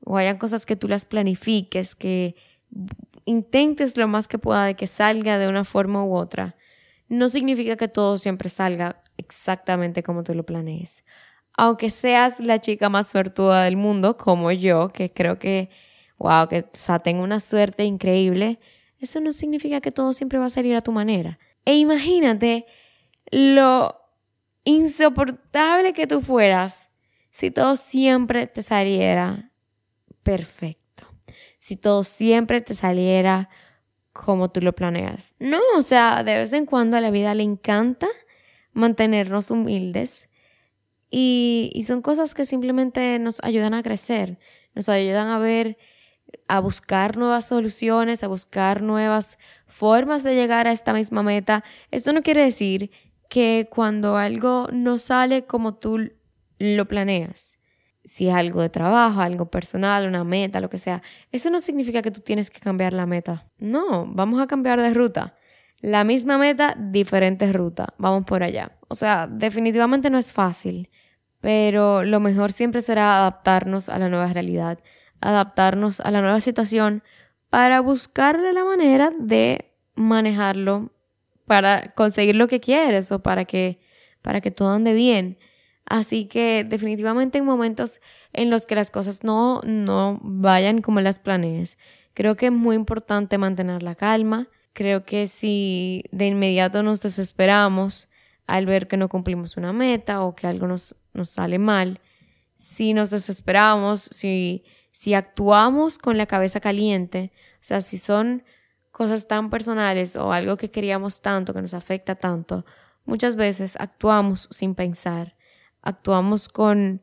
o 0.04 0.16
hayan 0.16 0.38
cosas 0.38 0.64
que 0.64 0.76
tú 0.76 0.88
las 0.88 1.04
planifiques, 1.04 1.94
que 1.94 2.36
intentes 3.26 3.96
lo 3.96 4.08
más 4.08 4.26
que 4.26 4.38
pueda 4.38 4.64
de 4.64 4.74
que 4.74 4.86
salga 4.86 5.38
de 5.38 5.48
una 5.48 5.64
forma 5.64 6.04
u 6.04 6.14
otra, 6.14 6.56
no 7.08 7.28
significa 7.28 7.76
que 7.76 7.88
todo 7.88 8.18
siempre 8.18 8.48
salga 8.48 9.02
exactamente 9.16 10.02
como 10.02 10.22
tú 10.22 10.34
lo 10.34 10.44
planees. 10.44 11.04
Aunque 11.56 11.90
seas 11.90 12.40
la 12.40 12.60
chica 12.60 12.88
más 12.88 13.08
suertuda 13.08 13.64
del 13.64 13.76
mundo, 13.76 14.16
como 14.16 14.50
yo, 14.50 14.88
que 14.88 15.12
creo 15.12 15.38
que, 15.38 15.70
wow, 16.18 16.48
que 16.48 16.66
o 16.88 17.00
tengo 17.00 17.22
una 17.22 17.40
suerte 17.40 17.84
increíble, 17.84 18.58
eso 18.98 19.20
no 19.20 19.32
significa 19.32 19.80
que 19.80 19.92
todo 19.92 20.12
siempre 20.12 20.38
va 20.38 20.46
a 20.46 20.50
salir 20.50 20.74
a 20.76 20.80
tu 20.82 20.92
manera. 20.92 21.38
E 21.64 21.76
imagínate 21.76 22.66
lo 23.30 24.00
insoportable 24.64 25.92
que 25.92 26.06
tú 26.06 26.20
fueras 26.22 26.88
si 27.30 27.50
todo 27.50 27.76
siempre 27.76 28.46
te 28.46 28.62
saliera 28.62 29.50
perfecto. 30.22 31.06
Si 31.58 31.76
todo 31.76 32.04
siempre 32.04 32.60
te 32.60 32.74
saliera 32.74 33.50
como 34.12 34.50
tú 34.50 34.60
lo 34.60 34.74
planeas. 34.74 35.34
No, 35.38 35.58
o 35.76 35.82
sea, 35.82 36.22
de 36.22 36.36
vez 36.36 36.52
en 36.52 36.66
cuando 36.66 36.96
a 36.96 37.00
la 37.00 37.10
vida 37.10 37.34
le 37.34 37.42
encanta 37.42 38.06
mantenernos 38.72 39.50
humildes 39.50 40.28
y, 41.10 41.70
y 41.74 41.82
son 41.84 42.02
cosas 42.02 42.34
que 42.34 42.44
simplemente 42.44 43.18
nos 43.18 43.42
ayudan 43.42 43.74
a 43.74 43.82
crecer, 43.82 44.38
nos 44.74 44.88
ayudan 44.88 45.28
a 45.28 45.38
ver, 45.38 45.76
a 46.48 46.60
buscar 46.60 47.16
nuevas 47.16 47.46
soluciones, 47.46 48.24
a 48.24 48.28
buscar 48.28 48.82
nuevas 48.82 49.38
formas 49.66 50.22
de 50.22 50.34
llegar 50.34 50.66
a 50.66 50.72
esta 50.72 50.92
misma 50.92 51.22
meta. 51.22 51.64
Esto 51.90 52.12
no 52.12 52.22
quiere 52.22 52.42
decir 52.42 52.90
que 53.28 53.68
cuando 53.70 54.16
algo 54.16 54.68
no 54.72 54.98
sale 54.98 55.44
como 55.44 55.74
tú 55.74 56.10
lo 56.58 56.88
planeas, 56.88 57.58
si 58.04 58.28
es 58.28 58.34
algo 58.34 58.60
de 58.60 58.68
trabajo, 58.68 59.20
algo 59.20 59.50
personal, 59.50 60.06
una 60.06 60.24
meta, 60.24 60.60
lo 60.60 60.68
que 60.70 60.78
sea, 60.78 61.02
eso 61.32 61.50
no 61.50 61.60
significa 61.60 62.02
que 62.02 62.10
tú 62.10 62.20
tienes 62.20 62.50
que 62.50 62.60
cambiar 62.60 62.92
la 62.92 63.06
meta. 63.06 63.46
No, 63.58 64.06
vamos 64.06 64.40
a 64.40 64.46
cambiar 64.46 64.80
de 64.80 64.92
ruta. 64.92 65.36
La 65.80 66.04
misma 66.04 66.38
meta, 66.38 66.76
diferente 66.78 67.52
ruta. 67.52 67.94
Vamos 67.98 68.24
por 68.24 68.42
allá. 68.42 68.78
O 68.88 68.94
sea, 68.94 69.26
definitivamente 69.26 70.10
no 70.10 70.18
es 70.18 70.32
fácil, 70.32 70.90
pero 71.40 72.02
lo 72.02 72.20
mejor 72.20 72.52
siempre 72.52 72.82
será 72.82 73.18
adaptarnos 73.18 73.88
a 73.88 73.98
la 73.98 74.08
nueva 74.08 74.32
realidad, 74.32 74.78
adaptarnos 75.20 76.00
a 76.00 76.10
la 76.10 76.20
nueva 76.20 76.40
situación 76.40 77.02
para 77.50 77.80
buscarle 77.80 78.52
la 78.52 78.64
manera 78.64 79.12
de 79.18 79.72
manejarlo 79.94 80.90
para 81.46 81.92
conseguir 81.94 82.36
lo 82.36 82.48
que 82.48 82.60
quieres 82.60 83.12
o 83.12 83.22
para 83.22 83.44
que 83.44 83.78
para 84.22 84.40
que 84.40 84.50
todo 84.50 84.70
ande 84.70 84.94
bien. 84.94 85.38
Así 85.84 86.24
que 86.24 86.64
definitivamente 86.66 87.38
en 87.38 87.44
momentos 87.44 88.00
en 88.32 88.48
los 88.48 88.64
que 88.64 88.74
las 88.74 88.90
cosas 88.90 89.22
no, 89.22 89.60
no 89.64 90.18
vayan 90.22 90.80
como 90.80 91.02
las 91.02 91.18
planees, 91.18 91.76
creo 92.14 92.36
que 92.36 92.46
es 92.46 92.52
muy 92.52 92.74
importante 92.74 93.36
mantener 93.36 93.82
la 93.82 93.94
calma. 93.94 94.48
Creo 94.72 95.04
que 95.04 95.28
si 95.28 96.04
de 96.10 96.26
inmediato 96.26 96.82
nos 96.82 97.02
desesperamos 97.02 98.08
al 98.46 98.64
ver 98.64 98.88
que 98.88 98.96
no 98.96 99.10
cumplimos 99.10 99.58
una 99.58 99.74
meta 99.74 100.22
o 100.22 100.34
que 100.34 100.46
algo 100.46 100.66
nos, 100.66 100.96
nos 101.12 101.30
sale 101.30 101.58
mal, 101.58 102.00
si 102.56 102.94
nos 102.94 103.10
desesperamos, 103.10 104.08
si, 104.10 104.64
si 104.94 105.12
actuamos 105.12 105.98
con 105.98 106.16
la 106.16 106.26
cabeza 106.26 106.60
caliente, 106.60 107.32
o 107.56 107.64
sea, 107.64 107.82
si 107.82 107.98
son 107.98 108.44
cosas 108.92 109.26
tan 109.26 109.50
personales 109.50 110.14
o 110.16 110.32
algo 110.32 110.56
que 110.56 110.70
queríamos 110.70 111.20
tanto, 111.20 111.52
que 111.52 111.60
nos 111.60 111.74
afecta 111.74 112.14
tanto, 112.14 112.64
muchas 113.04 113.36
veces 113.36 113.76
actuamos 113.78 114.48
sin 114.50 114.74
pensar 114.74 115.34
actuamos 115.84 116.48
con, 116.48 117.02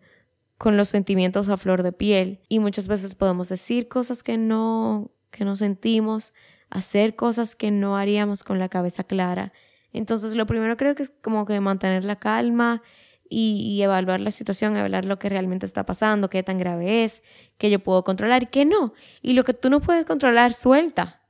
con 0.57 0.75
los 0.75 0.89
sentimientos 0.89 1.47
a 1.49 1.55
flor 1.55 1.83
de 1.83 1.93
piel 1.93 2.41
y 2.49 2.59
muchas 2.59 2.87
veces 2.87 3.15
podemos 3.15 3.47
decir 3.47 3.87
cosas 3.87 4.23
que 4.23 4.37
no, 4.37 5.11
que 5.29 5.45
no 5.45 5.55
sentimos, 5.55 6.33
hacer 6.69 7.15
cosas 7.15 7.55
que 7.55 7.71
no 7.71 7.95
haríamos 7.95 8.43
con 8.43 8.59
la 8.59 8.69
cabeza 8.69 9.03
clara. 9.03 9.53
Entonces 9.93 10.35
lo 10.35 10.47
primero 10.47 10.77
creo 10.77 10.95
que 10.95 11.03
es 11.03 11.13
como 11.21 11.45
que 11.45 11.59
mantener 11.59 12.03
la 12.03 12.17
calma 12.17 12.81
y, 13.33 13.81
evaluar 13.81 14.19
la 14.19 14.29
situación, 14.29 14.75
evaluar 14.75 15.05
lo 15.05 15.17
que 15.17 15.29
realmente 15.29 15.65
está 15.65 15.85
pasando, 15.85 16.29
qué 16.29 16.43
tan 16.43 16.57
grave 16.57 17.05
es, 17.05 17.23
qué 17.57 17.69
yo 17.69 17.79
puedo 17.79 18.03
controlar 18.03 18.43
y 18.43 18.47
qué 18.47 18.65
no. 18.65 18.93
Y 19.21 19.33
lo 19.33 19.45
que 19.45 19.53
tú 19.53 19.69
no 19.69 19.79
puedes 19.79 20.05
controlar, 20.05 20.53
suelta. 20.53 21.21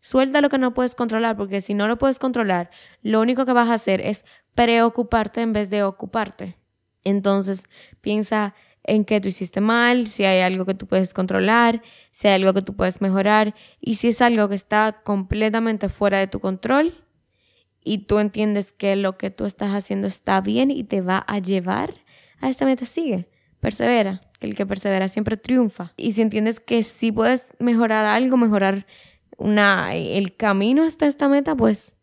Suelta 0.00 0.40
lo 0.40 0.48
que 0.48 0.58
no 0.58 0.74
puedes 0.74 0.96
controlar, 0.96 1.36
porque 1.36 1.60
si 1.60 1.72
no 1.72 1.86
lo 1.86 1.98
puedes 1.98 2.18
controlar, 2.18 2.70
lo 3.02 3.20
único 3.20 3.46
que 3.46 3.52
vas 3.52 3.68
a 3.68 3.74
hacer 3.74 4.00
es 4.00 4.24
preocuparte 4.54 5.40
en 5.40 5.52
vez 5.52 5.70
de 5.70 5.84
ocuparte. 5.84 6.58
Entonces 7.04 7.64
piensa 8.00 8.54
en 8.82 9.04
qué 9.04 9.20
tú 9.20 9.28
hiciste 9.28 9.60
mal, 9.60 10.08
si 10.08 10.24
hay 10.24 10.40
algo 10.40 10.64
que 10.64 10.74
tú 10.74 10.86
puedes 10.86 11.14
controlar, 11.14 11.82
si 12.10 12.26
hay 12.26 12.34
algo 12.34 12.54
que 12.54 12.62
tú 12.62 12.74
puedes 12.74 13.00
mejorar 13.00 13.54
y 13.80 13.96
si 13.96 14.08
es 14.08 14.20
algo 14.20 14.48
que 14.48 14.56
está 14.56 15.00
completamente 15.04 15.88
fuera 15.88 16.18
de 16.18 16.26
tu 16.26 16.40
control 16.40 17.05
y 17.86 17.98
tú 17.98 18.18
entiendes 18.18 18.72
que 18.72 18.96
lo 18.96 19.16
que 19.16 19.30
tú 19.30 19.44
estás 19.44 19.72
haciendo 19.72 20.08
está 20.08 20.40
bien 20.40 20.72
y 20.72 20.82
te 20.82 21.02
va 21.02 21.24
a 21.28 21.38
llevar 21.38 21.94
a 22.40 22.48
esta 22.48 22.64
meta, 22.64 22.84
sigue, 22.84 23.28
persevera, 23.60 24.22
que 24.40 24.48
el 24.48 24.56
que 24.56 24.66
persevera 24.66 25.06
siempre 25.06 25.36
triunfa. 25.36 25.92
Y 25.96 26.10
si 26.10 26.20
entiendes 26.20 26.58
que 26.58 26.82
si 26.82 27.12
puedes 27.12 27.46
mejorar 27.60 28.04
algo, 28.04 28.36
mejorar 28.36 28.86
una, 29.36 29.94
el 29.94 30.34
camino 30.36 30.82
hasta 30.82 31.06
esta 31.06 31.28
meta, 31.28 31.54
pues 31.54 31.94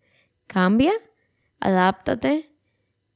cambia, 0.47 0.93
adáptate 1.59 2.49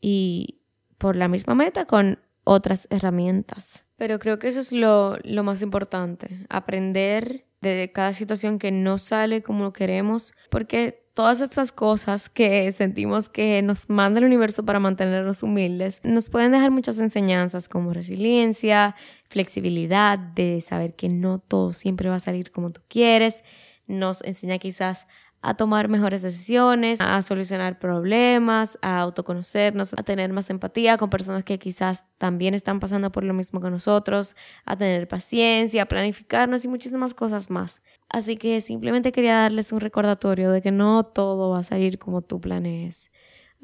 y 0.02 0.60
por 0.98 1.16
la 1.16 1.30
misma 1.30 1.56
meta 1.56 1.86
con 1.86 2.20
otras 2.44 2.90
herramientas. 2.92 3.86
Pero 3.96 4.20
creo 4.20 4.40
que 4.40 4.50
eso 4.50 4.60
es 4.60 4.74
lo, 4.74 5.18
lo 5.24 5.44
más 5.44 5.62
importante, 5.62 6.46
aprender 6.50 7.46
de 7.62 7.94
cada 7.94 8.12
situación 8.12 8.60
que 8.60 8.72
no 8.72 8.98
sale 8.98 9.42
como 9.42 9.72
queremos, 9.72 10.34
porque 10.50 11.07
todas 11.18 11.42
estas 11.42 11.72
cosas 11.72 12.30
que 12.30 12.72
sentimos 12.72 13.28
que 13.28 13.64
nos 13.64 13.90
manda 13.90 14.20
el 14.20 14.26
universo 14.26 14.64
para 14.64 14.80
mantenernos 14.80 15.42
humildes, 15.42 16.00
nos 16.04 16.30
pueden 16.30 16.52
dejar 16.52 16.70
muchas 16.70 17.00
enseñanzas 17.00 17.68
como 17.68 17.92
resiliencia, 17.92 18.96
flexibilidad, 19.28 20.20
de 20.20 20.62
saber 20.62 20.94
que 20.94 21.10
no 21.10 21.40
todo 21.40 21.74
siempre 21.74 22.08
va 22.08 22.18
a 22.18 22.20
salir 22.20 22.52
como 22.52 22.70
tú 22.70 22.82
quieres, 22.88 23.42
nos 23.88 24.22
enseña 24.22 24.60
quizás 24.60 25.08
a 25.42 25.56
tomar 25.56 25.88
mejores 25.88 26.22
decisiones, 26.22 27.02
a 27.02 27.20
solucionar 27.24 27.80
problemas, 27.80 28.78
a 28.84 29.00
autoconocernos, 29.00 29.94
a 29.94 30.04
tener 30.04 30.32
más 30.34 30.52
empatía 30.52 30.98
con 30.98 31.10
personas 31.10 31.44
que 31.44 31.58
quizás 31.58 32.04
también 32.20 32.54
están 32.54 32.80
pasando 32.80 33.12
por 33.12 33.24
lo 33.24 33.34
mismo 33.34 33.60
que 33.60 33.72
nosotros, 33.72 34.36
a 34.66 34.76
tener 34.76 35.08
paciencia, 35.08 35.82
a 35.82 35.86
planificarnos 35.88 36.64
y 36.64 36.68
muchísimas 36.68 37.16
cosas 37.16 37.50
más. 37.50 37.82
Así 38.10 38.38
que 38.38 38.62
simplemente 38.62 39.12
quería 39.12 39.36
darles 39.38 39.72
un 39.72 39.82
recordatorio 39.82 40.52
de 40.52 40.62
que 40.62 40.72
no 40.72 41.04
todo 41.04 41.50
va 41.50 41.60
a 41.60 41.64
salir 41.64 42.00
como 42.00 42.22
tú 42.22 42.40
planees. 42.40 43.12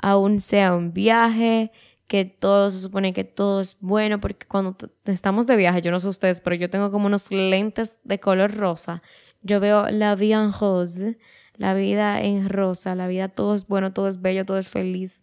Aún 0.02 0.40
sea 0.40 0.76
un 0.76 0.94
viaje, 0.94 1.72
que 2.08 2.26
todo 2.26 2.70
se 2.72 2.80
supone 2.80 3.14
que 3.14 3.24
todo 3.24 3.62
es 3.62 3.78
bueno, 3.80 4.20
porque 4.20 4.46
cuando 4.48 4.76
estamos 5.06 5.48
de 5.48 5.56
viaje, 5.56 5.82
yo 5.82 5.92
no 5.92 6.00
sé 6.00 6.10
ustedes, 6.10 6.42
pero 6.42 6.56
yo 6.56 6.70
tengo 6.70 6.92
como 6.92 7.08
unos 7.08 7.32
lentes 7.32 8.00
de 8.04 8.20
color 8.20 8.54
rosa. 8.56 9.02
Yo 9.42 9.60
veo 9.60 9.88
la 9.90 10.16
vie 10.16 10.34
en 10.34 10.52
rose 10.52 11.18
la 11.58 11.74
vida 11.74 12.22
en 12.22 12.50
rosa, 12.50 12.96
la 12.96 13.08
vida 13.08 13.30
todo 13.30 13.56
es 13.56 13.68
bueno, 13.68 13.94
todo 13.94 14.08
es 14.08 14.22
bello, 14.22 14.46
todo 14.46 14.58
es 14.58 14.68
feliz. 14.68 15.22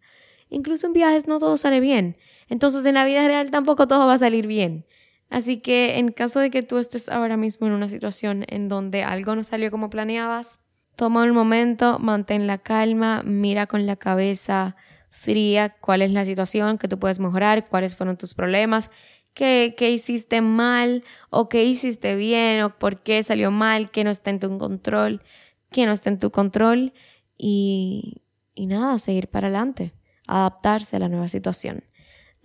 Incluso 0.48 0.86
en 0.86 0.92
viajes 0.92 1.26
no 1.26 1.38
todo 1.38 1.56
sale 1.56 1.80
bien. 1.80 2.16
Entonces 2.48 2.84
en 2.86 2.94
la 2.94 3.04
vida 3.04 3.26
real 3.26 3.50
tampoco 3.50 3.86
todo 3.86 4.06
va 4.06 4.14
a 4.14 4.18
salir 4.18 4.46
bien. 4.46 4.86
Así 5.30 5.60
que 5.60 5.98
en 5.98 6.12
caso 6.12 6.40
de 6.40 6.50
que 6.50 6.62
tú 6.62 6.78
estés 6.78 7.08
ahora 7.08 7.36
mismo 7.36 7.66
en 7.66 7.72
una 7.72 7.88
situación 7.88 8.44
en 8.48 8.68
donde 8.68 9.02
algo 9.04 9.34
no 9.34 9.44
salió 9.44 9.70
como 9.70 9.88
planeabas, 9.88 10.60
toma 10.96 11.22
un 11.22 11.30
momento, 11.30 11.98
mantén 11.98 12.46
la 12.46 12.58
calma, 12.58 13.22
mira 13.24 13.66
con 13.66 13.86
la 13.86 13.96
cabeza 13.96 14.76
fría 15.08 15.76
cuál 15.80 16.02
es 16.02 16.10
la 16.10 16.24
situación 16.24 16.76
que 16.76 16.88
tú 16.88 16.98
puedes 16.98 17.20
mejorar, 17.20 17.68
cuáles 17.68 17.96
fueron 17.96 18.16
tus 18.16 18.34
problemas, 18.34 18.90
qué, 19.32 19.74
qué 19.78 19.90
hiciste 19.90 20.42
mal 20.42 21.04
o 21.30 21.48
qué 21.48 21.64
hiciste 21.64 22.16
bien 22.16 22.62
o 22.62 22.78
por 22.78 23.02
qué 23.02 23.22
salió 23.22 23.50
mal, 23.50 23.90
qué 23.90 24.04
no 24.04 24.10
está 24.10 24.30
en 24.30 24.40
tu 24.40 24.58
control 24.58 25.22
que 25.70 25.86
no 25.86 25.92
esté 25.92 26.10
en 26.10 26.18
tu 26.18 26.30
control 26.30 26.92
y, 27.38 28.22
y 28.54 28.66
nada, 28.66 28.98
seguir 28.98 29.28
para 29.28 29.46
adelante, 29.46 29.94
adaptarse 30.26 30.96
a 30.96 30.98
la 30.98 31.08
nueva 31.08 31.28
situación. 31.28 31.84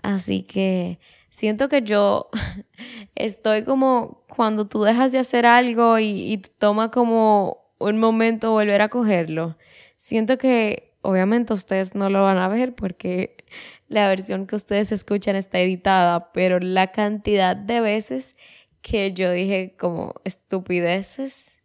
Así 0.02 0.44
que 0.44 1.00
siento 1.36 1.68
que 1.68 1.82
yo 1.82 2.30
estoy 3.16 3.64
como 3.64 4.24
cuando 4.34 4.68
tú 4.68 4.84
dejas 4.84 5.12
de 5.12 5.20
hacer 5.20 5.46
algo 5.46 6.00
y, 6.00 6.32
y 6.32 6.38
toma 6.38 6.92
como 6.92 7.74
un 7.78 8.00
momento 8.00 8.52
volver 8.52 8.82
a 8.82 8.88
cogerlo. 8.88 9.58
Siento 9.98 10.38
que 10.38 10.94
obviamente 11.02 11.54
ustedes 11.54 11.94
no 11.94 12.10
lo 12.10 12.24
van 12.24 12.38
a 12.38 12.48
ver 12.48 12.74
porque 12.74 13.36
la 13.90 14.08
versión 14.08 14.48
que 14.48 14.56
ustedes 14.56 14.94
escuchan 14.94 15.36
está 15.36 15.60
editada, 15.60 16.32
pero 16.32 16.60
la 16.60 16.94
cantidad 16.94 17.56
de 17.58 17.82
veces 17.82 18.38
que 18.82 19.12
yo 19.12 19.30
dije 19.32 19.76
como 19.78 20.14
estupideces 20.24 21.62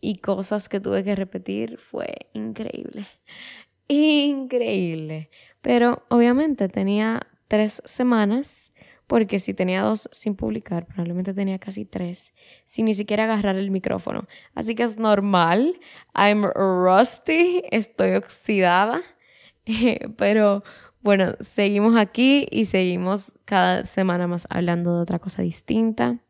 y 0.00 0.18
cosas 0.18 0.68
que 0.68 0.78
tuve 0.78 1.02
que 1.02 1.16
repetir 1.16 1.78
fue 1.78 2.14
increíble. 2.32 3.06
Increíble. 3.88 5.30
Pero 5.62 6.04
obviamente 6.10 6.68
tenía 6.68 7.26
tres 7.48 7.82
semanas, 7.84 8.70
porque 9.10 9.40
si 9.40 9.54
tenía 9.54 9.82
dos 9.82 10.08
sin 10.12 10.36
publicar, 10.36 10.86
probablemente 10.86 11.34
tenía 11.34 11.58
casi 11.58 11.84
tres, 11.84 12.32
sin 12.64 12.86
ni 12.86 12.94
siquiera 12.94 13.24
agarrar 13.24 13.56
el 13.56 13.72
micrófono. 13.72 14.28
Así 14.54 14.76
que 14.76 14.84
es 14.84 14.98
normal. 14.98 15.80
I'm 16.14 16.44
rusty, 16.44 17.64
estoy 17.72 18.12
oxidada. 18.12 19.02
Pero 20.16 20.62
bueno, 21.02 21.34
seguimos 21.40 21.96
aquí 21.96 22.46
y 22.52 22.66
seguimos 22.66 23.34
cada 23.44 23.84
semana 23.86 24.28
más 24.28 24.46
hablando 24.48 24.94
de 24.94 25.02
otra 25.02 25.18
cosa 25.18 25.42
distinta. 25.42 26.20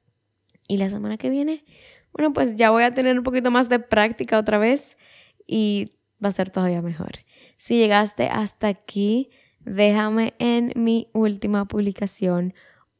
Y 0.66 0.78
la 0.78 0.88
semana 0.88 1.18
que 1.18 1.28
viene 1.28 1.64
bueno, 2.12 2.32
pues 2.32 2.56
ya 2.56 2.70
voy 2.70 2.82
a 2.82 2.92
tener 2.92 3.16
un 3.16 3.24
poquito 3.24 3.50
más 3.50 3.68
de 3.68 3.78
práctica 3.78 4.38
otra 4.38 4.58
vez 4.58 4.96
y 5.46 5.90
va 6.22 6.30
a 6.30 6.32
ser 6.32 6.50
todavía 6.50 6.82
mejor. 6.82 7.12
Si 7.56 7.76
llegaste 7.76 8.28
hasta 8.28 8.68
aquí, 8.68 9.30
déjame 9.60 10.34
en 10.38 10.72
mi 10.76 11.08
última 11.12 11.66
publicación 11.66 12.54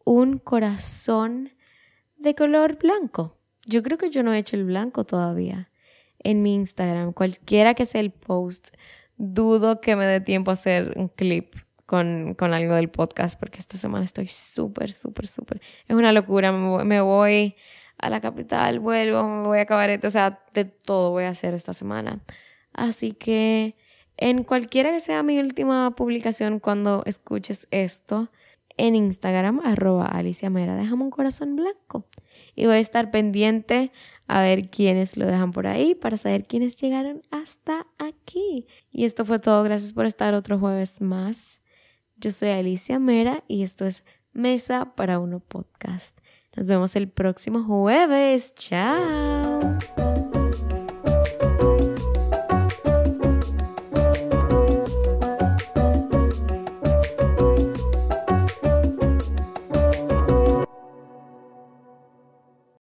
un 0.05 0.39
corazón 0.39 1.51
de 2.17 2.35
color 2.35 2.79
blanco. 2.79 3.39
Yo 3.67 3.83
creo 3.83 3.99
que 3.99 4.11
yo 4.11 4.23
no 4.23 4.33
he 4.33 4.39
hecho 4.39 4.57
el 4.57 4.65
blanco 4.65 5.05
todavía 5.05 5.71
en 6.19 6.43
mi 6.43 6.55
Instagram. 6.55 7.13
Cualquiera 7.13 7.75
que 7.75 7.87
sea 7.87 8.01
el 8.01 8.11
post, 8.11 8.75
dudo 9.17 9.81
que 9.81 9.97
me 9.97 10.07
dé 10.07 10.21
tiempo 10.21 10.51
a 10.51 10.55
hacer 10.55 10.93
un 10.97 11.09
clip 11.09 11.55
con, 11.87 12.35
con 12.35 12.55
algo 12.55 12.75
del 12.75 12.89
podcast 12.89 13.39
porque 13.39 13.59
esta 13.59 13.77
semana 13.77 14.05
estoy 14.05 14.27
súper, 14.27 14.93
súper, 14.93 15.27
súper. 15.27 15.61
Es 15.89 15.97
una 15.97 16.13
locura. 16.13 16.53
Me 16.53 17.01
voy 17.01 17.57
a 17.99 18.11
la 18.11 18.21
capital, 18.21 18.81
vuelvo, 18.81 19.23
me 19.25 19.47
voy 19.47 19.59
a 19.59 19.67
cabaret, 19.67 20.03
o 20.05 20.11
sea, 20.11 20.43
de 20.55 20.65
todo 20.65 21.11
voy 21.11 21.25
a 21.25 21.31
hacer 21.31 21.53
esta 21.53 21.75
semana. 21.75 22.21
Así 22.73 23.13
que 23.13 23.77
en 24.17 24.43
cualquiera 24.45 24.91
que 24.91 25.01
sea 25.01 25.23
mi 25.23 25.39
última 25.39 25.95
publicación 25.95 26.61
cuando 26.61 27.03
escuches 27.07 27.67
esto, 27.71 28.31
en 28.81 28.95
Instagram, 28.95 29.61
arroba 29.63 30.07
Alicia 30.07 30.49
Mera, 30.49 30.75
déjame 30.75 31.05
un 31.05 31.11
corazón 31.11 31.55
blanco. 31.55 32.07
Y 32.55 32.65
voy 32.65 32.77
a 32.77 32.79
estar 32.79 33.11
pendiente 33.11 33.93
a 34.27 34.41
ver 34.41 34.71
quiénes 34.71 35.17
lo 35.17 35.27
dejan 35.27 35.53
por 35.53 35.67
ahí 35.67 35.95
para 35.95 36.17
saber 36.17 36.47
quiénes 36.47 36.81
llegaron 36.81 37.23
hasta 37.31 37.87
aquí. 37.99 38.67
Y 38.91 39.05
esto 39.05 39.25
fue 39.25 39.39
todo. 39.39 39.63
Gracias 39.63 39.93
por 39.93 40.07
estar 40.07 40.35
otro 40.35 40.59
jueves 40.59 41.01
más. 41.01 41.61
Yo 42.17 42.31
soy 42.31 42.51
Alicia 42.51 42.99
Mera 42.99 43.45
y 43.49 43.63
esto 43.63 43.87
es 43.87 44.05
Mesa 44.33 44.95
para 44.95 45.19
Uno 45.19 45.41
Podcast. 45.41 46.19
Nos 46.57 46.67
vemos 46.67 46.97
el 46.97 47.09
próximo 47.09 47.63
jueves. 47.65 48.55
Chao. 48.55 50.10